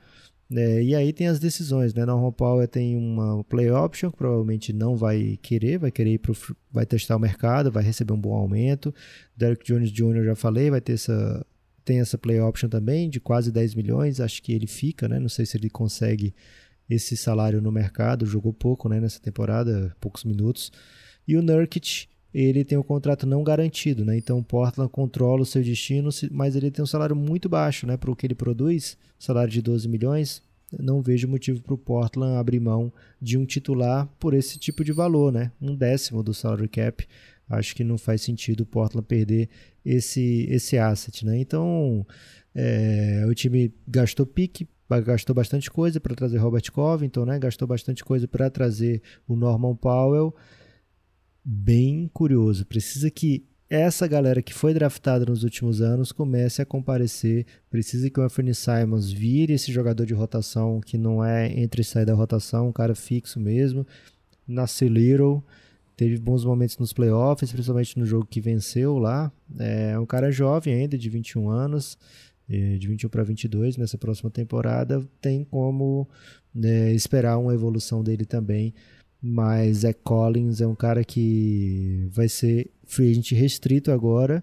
É, 0.50 0.82
e 0.82 0.94
aí 0.94 1.12
tem 1.12 1.26
as 1.26 1.40
decisões, 1.40 1.92
né? 1.92 2.04
Norman 2.04 2.30
Powell 2.30 2.68
tem 2.68 2.96
uma 2.96 3.42
play 3.44 3.70
option 3.70 4.10
que 4.10 4.16
provavelmente 4.16 4.72
não 4.72 4.96
vai 4.96 5.38
querer, 5.42 5.78
vai 5.78 5.90
querer 5.90 6.14
ir 6.14 6.18
pro, 6.18 6.36
vai 6.70 6.86
testar 6.86 7.16
o 7.16 7.20
mercado, 7.20 7.72
vai 7.72 7.82
receber 7.82 8.12
um 8.12 8.20
bom 8.20 8.34
aumento. 8.34 8.94
Derek 9.36 9.64
Jones 9.64 9.90
Jr. 9.90 10.24
já 10.24 10.36
falei, 10.36 10.70
vai 10.70 10.80
ter 10.80 10.92
essa 10.92 11.44
tem 11.84 12.00
essa 12.00 12.18
play 12.18 12.40
option 12.40 12.68
também 12.68 13.08
de 13.08 13.20
quase 13.20 13.52
10 13.52 13.76
milhões, 13.76 14.20
acho 14.20 14.42
que 14.42 14.52
ele 14.52 14.66
fica, 14.66 15.06
né? 15.08 15.20
Não 15.20 15.28
sei 15.28 15.46
se 15.46 15.56
ele 15.56 15.70
consegue 15.70 16.34
esse 16.90 17.16
salário 17.16 17.62
no 17.62 17.70
mercado, 17.70 18.26
jogou 18.26 18.52
pouco, 18.52 18.88
né, 18.88 19.00
nessa 19.00 19.20
temporada, 19.20 19.94
poucos 20.00 20.24
minutos. 20.24 20.72
E 21.26 21.36
o 21.36 21.42
Nurkic, 21.42 22.08
ele 22.38 22.64
tem 22.66 22.76
um 22.76 22.82
contrato 22.82 23.26
não 23.26 23.42
garantido, 23.42 24.04
né? 24.04 24.14
Então 24.18 24.38
o 24.38 24.44
Portland 24.44 24.90
controla 24.90 25.40
o 25.40 25.46
seu 25.46 25.62
destino, 25.62 26.10
mas 26.30 26.54
ele 26.54 26.70
tem 26.70 26.82
um 26.82 26.86
salário 26.86 27.16
muito 27.16 27.48
baixo, 27.48 27.86
né, 27.86 27.96
para 27.96 28.10
o 28.10 28.16
que 28.16 28.26
ele 28.26 28.34
produz, 28.34 28.98
salário 29.18 29.50
de 29.50 29.62
12 29.62 29.88
milhões. 29.88 30.42
Não 30.78 31.00
vejo 31.00 31.26
motivo 31.26 31.62
para 31.62 31.72
o 31.72 31.78
Portland 31.78 32.36
abrir 32.36 32.60
mão 32.60 32.92
de 33.22 33.38
um 33.38 33.46
titular 33.46 34.06
por 34.20 34.34
esse 34.34 34.58
tipo 34.58 34.84
de 34.84 34.92
valor, 34.92 35.32
né? 35.32 35.50
Um 35.62 35.74
décimo 35.74 36.22
do 36.22 36.34
salary 36.34 36.68
cap. 36.68 37.06
Acho 37.48 37.74
que 37.74 37.82
não 37.82 37.96
faz 37.96 38.20
sentido 38.20 38.62
o 38.62 38.66
Portland 38.66 39.06
perder 39.06 39.48
esse, 39.82 40.46
esse 40.50 40.76
asset, 40.76 41.24
né? 41.24 41.38
Então, 41.38 42.04
é, 42.54 43.24
o 43.26 43.34
time 43.34 43.72
gastou 43.88 44.26
pique, 44.26 44.68
gastou 45.04 45.34
bastante 45.34 45.70
coisa 45.70 46.00
para 46.00 46.14
trazer 46.14 46.36
Robert 46.36 46.70
Covington, 46.70 47.24
né? 47.24 47.38
Gastou 47.38 47.66
bastante 47.66 48.04
coisa 48.04 48.28
para 48.28 48.50
trazer 48.50 49.00
o 49.26 49.36
Norman 49.36 49.76
Powell 49.76 50.34
bem 51.48 52.10
curioso. 52.12 52.66
Precisa 52.66 53.08
que 53.08 53.46
essa 53.70 54.06
galera 54.08 54.42
que 54.42 54.52
foi 54.52 54.74
draftada 54.74 55.24
nos 55.24 55.44
últimos 55.44 55.80
anos 55.80 56.10
comece 56.10 56.60
a 56.60 56.66
comparecer. 56.66 57.46
Precisa 57.70 58.10
que 58.10 58.18
o 58.18 58.22
Anthony 58.24 58.52
Simons 58.52 59.12
vire 59.12 59.52
esse 59.52 59.70
jogador 59.70 60.04
de 60.04 60.12
rotação 60.12 60.80
que 60.80 60.98
não 60.98 61.24
é 61.24 61.46
entre 61.46 61.82
e 61.82 61.84
sair 61.84 62.04
da 62.04 62.14
rotação, 62.14 62.68
um 62.68 62.72
cara 62.72 62.96
fixo 62.96 63.38
mesmo. 63.38 63.86
Nasce 64.46 64.88
Little, 64.88 65.42
teve 65.96 66.18
bons 66.18 66.44
momentos 66.44 66.78
nos 66.78 66.92
playoffs, 66.92 67.52
principalmente 67.52 67.96
no 67.96 68.06
jogo 68.06 68.26
que 68.26 68.40
venceu 68.40 68.98
lá. 68.98 69.30
É 69.58 69.96
um 69.98 70.06
cara 70.06 70.32
jovem 70.32 70.74
ainda, 70.74 70.98
de 70.98 71.08
21 71.08 71.48
anos, 71.48 71.96
é, 72.48 72.76
de 72.76 72.88
21 72.88 73.08
para 73.08 73.22
22 73.22 73.76
nessa 73.76 73.96
próxima 73.96 74.30
temporada. 74.30 75.00
Tem 75.20 75.44
como 75.44 76.08
né, 76.52 76.92
esperar 76.92 77.38
uma 77.38 77.54
evolução 77.54 78.02
dele 78.02 78.24
também 78.24 78.74
mas 79.26 79.78
Zach 79.78 79.98
Collins 80.04 80.60
é 80.60 80.66
um 80.66 80.74
cara 80.74 81.02
que 81.04 82.08
vai 82.10 82.28
ser 82.28 82.70
free 82.84 83.10
agent 83.10 83.32
restrito 83.32 83.90
agora. 83.90 84.42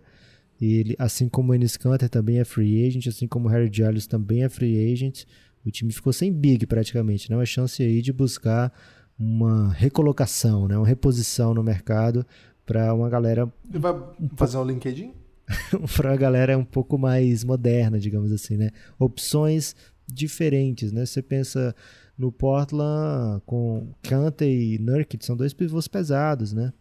Ele, 0.61 0.95
assim 0.99 1.29
como 1.29 1.51
o 1.51 1.55
Enes 1.55 1.77
Kanter 1.77 2.09
também 2.09 2.39
é 2.39 2.45
free 2.45 2.85
agent, 2.85 3.07
assim 3.07 3.27
como 3.27 3.47
o 3.47 3.51
Harry 3.51 3.69
Giles 3.71 4.07
também 4.07 4.43
é 4.43 4.49
free 4.49 4.91
agent. 4.91 5.23
O 5.65 5.71
time 5.71 5.91
ficou 5.91 6.11
sem 6.11 6.31
big 6.31 6.65
praticamente, 6.65 7.29
né? 7.29 7.37
Uma 7.37 7.45
chance 7.45 7.81
aí 7.81 8.01
de 8.01 8.11
buscar 8.11 8.71
uma 9.17 9.71
recolocação, 9.71 10.67
né? 10.67 10.77
Uma 10.77 10.87
reposição 10.87 11.53
no 11.53 11.63
mercado 11.63 12.25
para 12.65 12.93
uma 12.93 13.09
galera. 13.09 13.51
Ele 13.69 13.79
vai 13.79 13.93
fazer 14.35 14.57
um 14.57 14.65
LinkedIn? 14.65 15.13
para 15.95 16.11
uma 16.11 16.17
galera 16.17 16.57
um 16.57 16.65
pouco 16.65 16.97
mais 16.97 17.43
moderna, 17.43 17.99
digamos 17.99 18.31
assim, 18.31 18.57
né? 18.57 18.69
Opções 18.99 19.75
diferentes, 20.07 20.91
né? 20.91 21.05
Você 21.05 21.21
pensa 21.21 21.75
no 22.17 22.31
Portland 22.31 23.41
com 23.45 23.87
Kante 24.01 24.45
e 24.45 24.79
Nurkic, 24.79 25.25
são 25.25 25.35
dois 25.35 25.53
pivôs 25.53 25.87
pesados, 25.87 26.53
né? 26.53 26.71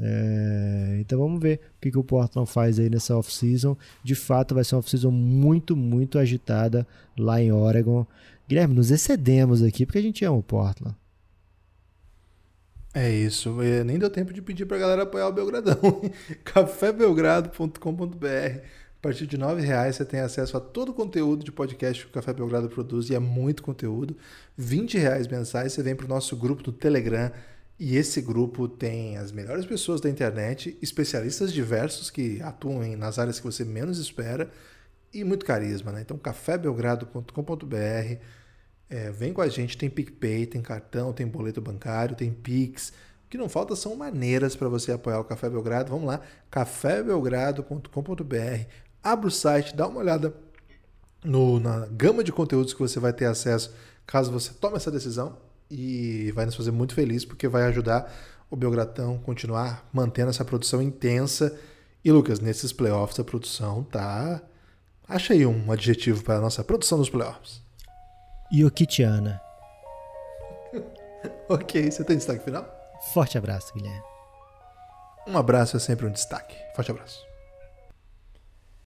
É, 0.00 0.98
então 1.00 1.18
vamos 1.18 1.40
ver 1.40 1.60
o 1.76 1.80
que, 1.80 1.90
que 1.90 1.98
o 1.98 2.04
Portland 2.04 2.48
faz 2.48 2.78
aí 2.78 2.88
nessa 2.88 3.16
off-season. 3.16 3.76
De 4.02 4.14
fato, 4.14 4.54
vai 4.54 4.64
ser 4.64 4.76
uma 4.76 4.78
off-season 4.78 5.10
muito, 5.10 5.76
muito 5.76 6.18
agitada 6.18 6.86
lá 7.18 7.40
em 7.40 7.50
Oregon. 7.50 8.06
Guilherme, 8.48 8.74
nos 8.74 8.90
excedemos 8.90 9.62
aqui 9.62 9.84
porque 9.84 9.98
a 9.98 10.02
gente 10.02 10.24
ama 10.24 10.36
o 10.36 10.42
Portland. 10.42 10.96
É 12.94 13.10
isso, 13.10 13.54
nem 13.84 13.98
deu 13.98 14.10
tempo 14.10 14.32
de 14.32 14.40
pedir 14.40 14.66
pra 14.66 14.78
galera 14.78 15.02
apoiar 15.02 15.28
o 15.28 15.32
Belgradão. 15.32 15.78
cafébelgrado.com.br 16.44 18.60
a 18.98 19.00
partir 19.00 19.26
de 19.26 19.36
R$ 19.36 19.60
reais 19.60 19.96
você 19.96 20.04
tem 20.04 20.20
acesso 20.20 20.56
a 20.56 20.60
todo 20.60 20.90
o 20.90 20.94
conteúdo 20.94 21.44
de 21.44 21.52
podcast 21.52 22.04
que 22.04 22.10
o 22.10 22.12
Café 22.12 22.32
Belgrado 22.32 22.68
produz 22.68 23.08
e 23.10 23.14
é 23.14 23.18
muito 23.20 23.62
conteúdo. 23.62 24.16
R$ 24.58 24.86
reais 24.98 25.28
mensais 25.28 25.72
você 25.72 25.82
vem 25.84 25.94
para 25.94 26.06
o 26.06 26.08
nosso 26.08 26.36
grupo 26.36 26.62
do 26.62 26.72
Telegram, 26.72 27.30
E 27.78 27.96
esse 27.96 28.20
grupo 28.20 28.68
tem 28.68 29.16
as 29.16 29.30
melhores 29.30 29.64
pessoas 29.64 30.00
da 30.00 30.10
internet, 30.10 30.76
especialistas 30.82 31.52
diversos 31.52 32.10
que 32.10 32.42
atuam 32.42 32.84
nas 32.96 33.18
áreas 33.20 33.38
que 33.38 33.46
você 33.46 33.64
menos 33.64 33.98
espera 33.98 34.50
e 35.12 35.22
muito 35.24 35.44
carisma, 35.46 35.92
né? 35.92 36.00
Então, 36.00 36.18
cafébelgrado.com.br, 36.18 38.18
é, 38.90 39.10
vem 39.12 39.32
com 39.32 39.40
a 39.40 39.48
gente, 39.48 39.78
tem 39.78 39.88
PicPay, 39.88 40.46
tem 40.46 40.60
cartão, 40.60 41.12
tem 41.12 41.26
boleto 41.26 41.60
bancário, 41.60 42.16
tem 42.16 42.32
Pix. 42.32 42.92
O 43.26 43.28
que 43.30 43.38
não 43.38 43.48
falta 43.48 43.76
são 43.76 43.94
maneiras 43.94 44.56
para 44.56 44.68
você 44.68 44.90
apoiar 44.92 45.20
o 45.20 45.24
Café 45.24 45.48
Belgrado. 45.48 45.90
Vamos 45.90 46.06
lá, 46.06 46.20
cafébelgrado.com.br. 46.50 48.87
Abra 49.02 49.28
o 49.28 49.30
site, 49.30 49.74
dá 49.74 49.86
uma 49.86 50.00
olhada 50.00 50.34
no, 51.24 51.58
na 51.60 51.86
gama 51.86 52.22
de 52.22 52.32
conteúdos 52.32 52.72
que 52.72 52.80
você 52.80 53.00
vai 53.00 53.12
ter 53.12 53.26
acesso 53.26 53.72
caso 54.08 54.32
você 54.32 54.52
tome 54.54 54.76
essa 54.76 54.90
decisão 54.90 55.36
e 55.70 56.32
vai 56.32 56.46
nos 56.46 56.54
fazer 56.54 56.70
muito 56.70 56.94
feliz 56.94 57.26
porque 57.26 57.46
vai 57.46 57.64
ajudar 57.64 58.10
o 58.50 58.56
Belgratão 58.56 59.18
continuar 59.18 59.86
mantendo 59.92 60.30
essa 60.30 60.44
produção 60.44 60.80
intensa. 60.80 61.56
E 62.02 62.10
Lucas, 62.10 62.40
nesses 62.40 62.72
playoffs 62.72 63.20
a 63.20 63.24
produção 63.24 63.84
tá. 63.84 64.40
Acha 65.06 65.34
aí 65.34 65.44
um 65.44 65.70
adjetivo 65.70 66.22
para 66.22 66.36
a 66.36 66.40
nossa 66.40 66.64
produção 66.64 66.98
dos 66.98 67.10
playoffs. 67.10 67.62
Yokitiana. 68.52 69.40
ok, 71.48 71.90
você 71.90 72.02
tem 72.02 72.16
destaque 72.16 72.44
final? 72.44 72.66
Forte 73.12 73.36
abraço, 73.36 73.72
Guilherme. 73.74 74.02
Um 75.26 75.36
abraço 75.36 75.76
é 75.76 75.80
sempre 75.80 76.06
um 76.06 76.10
destaque. 76.10 76.56
Forte 76.74 76.90
abraço. 76.90 77.27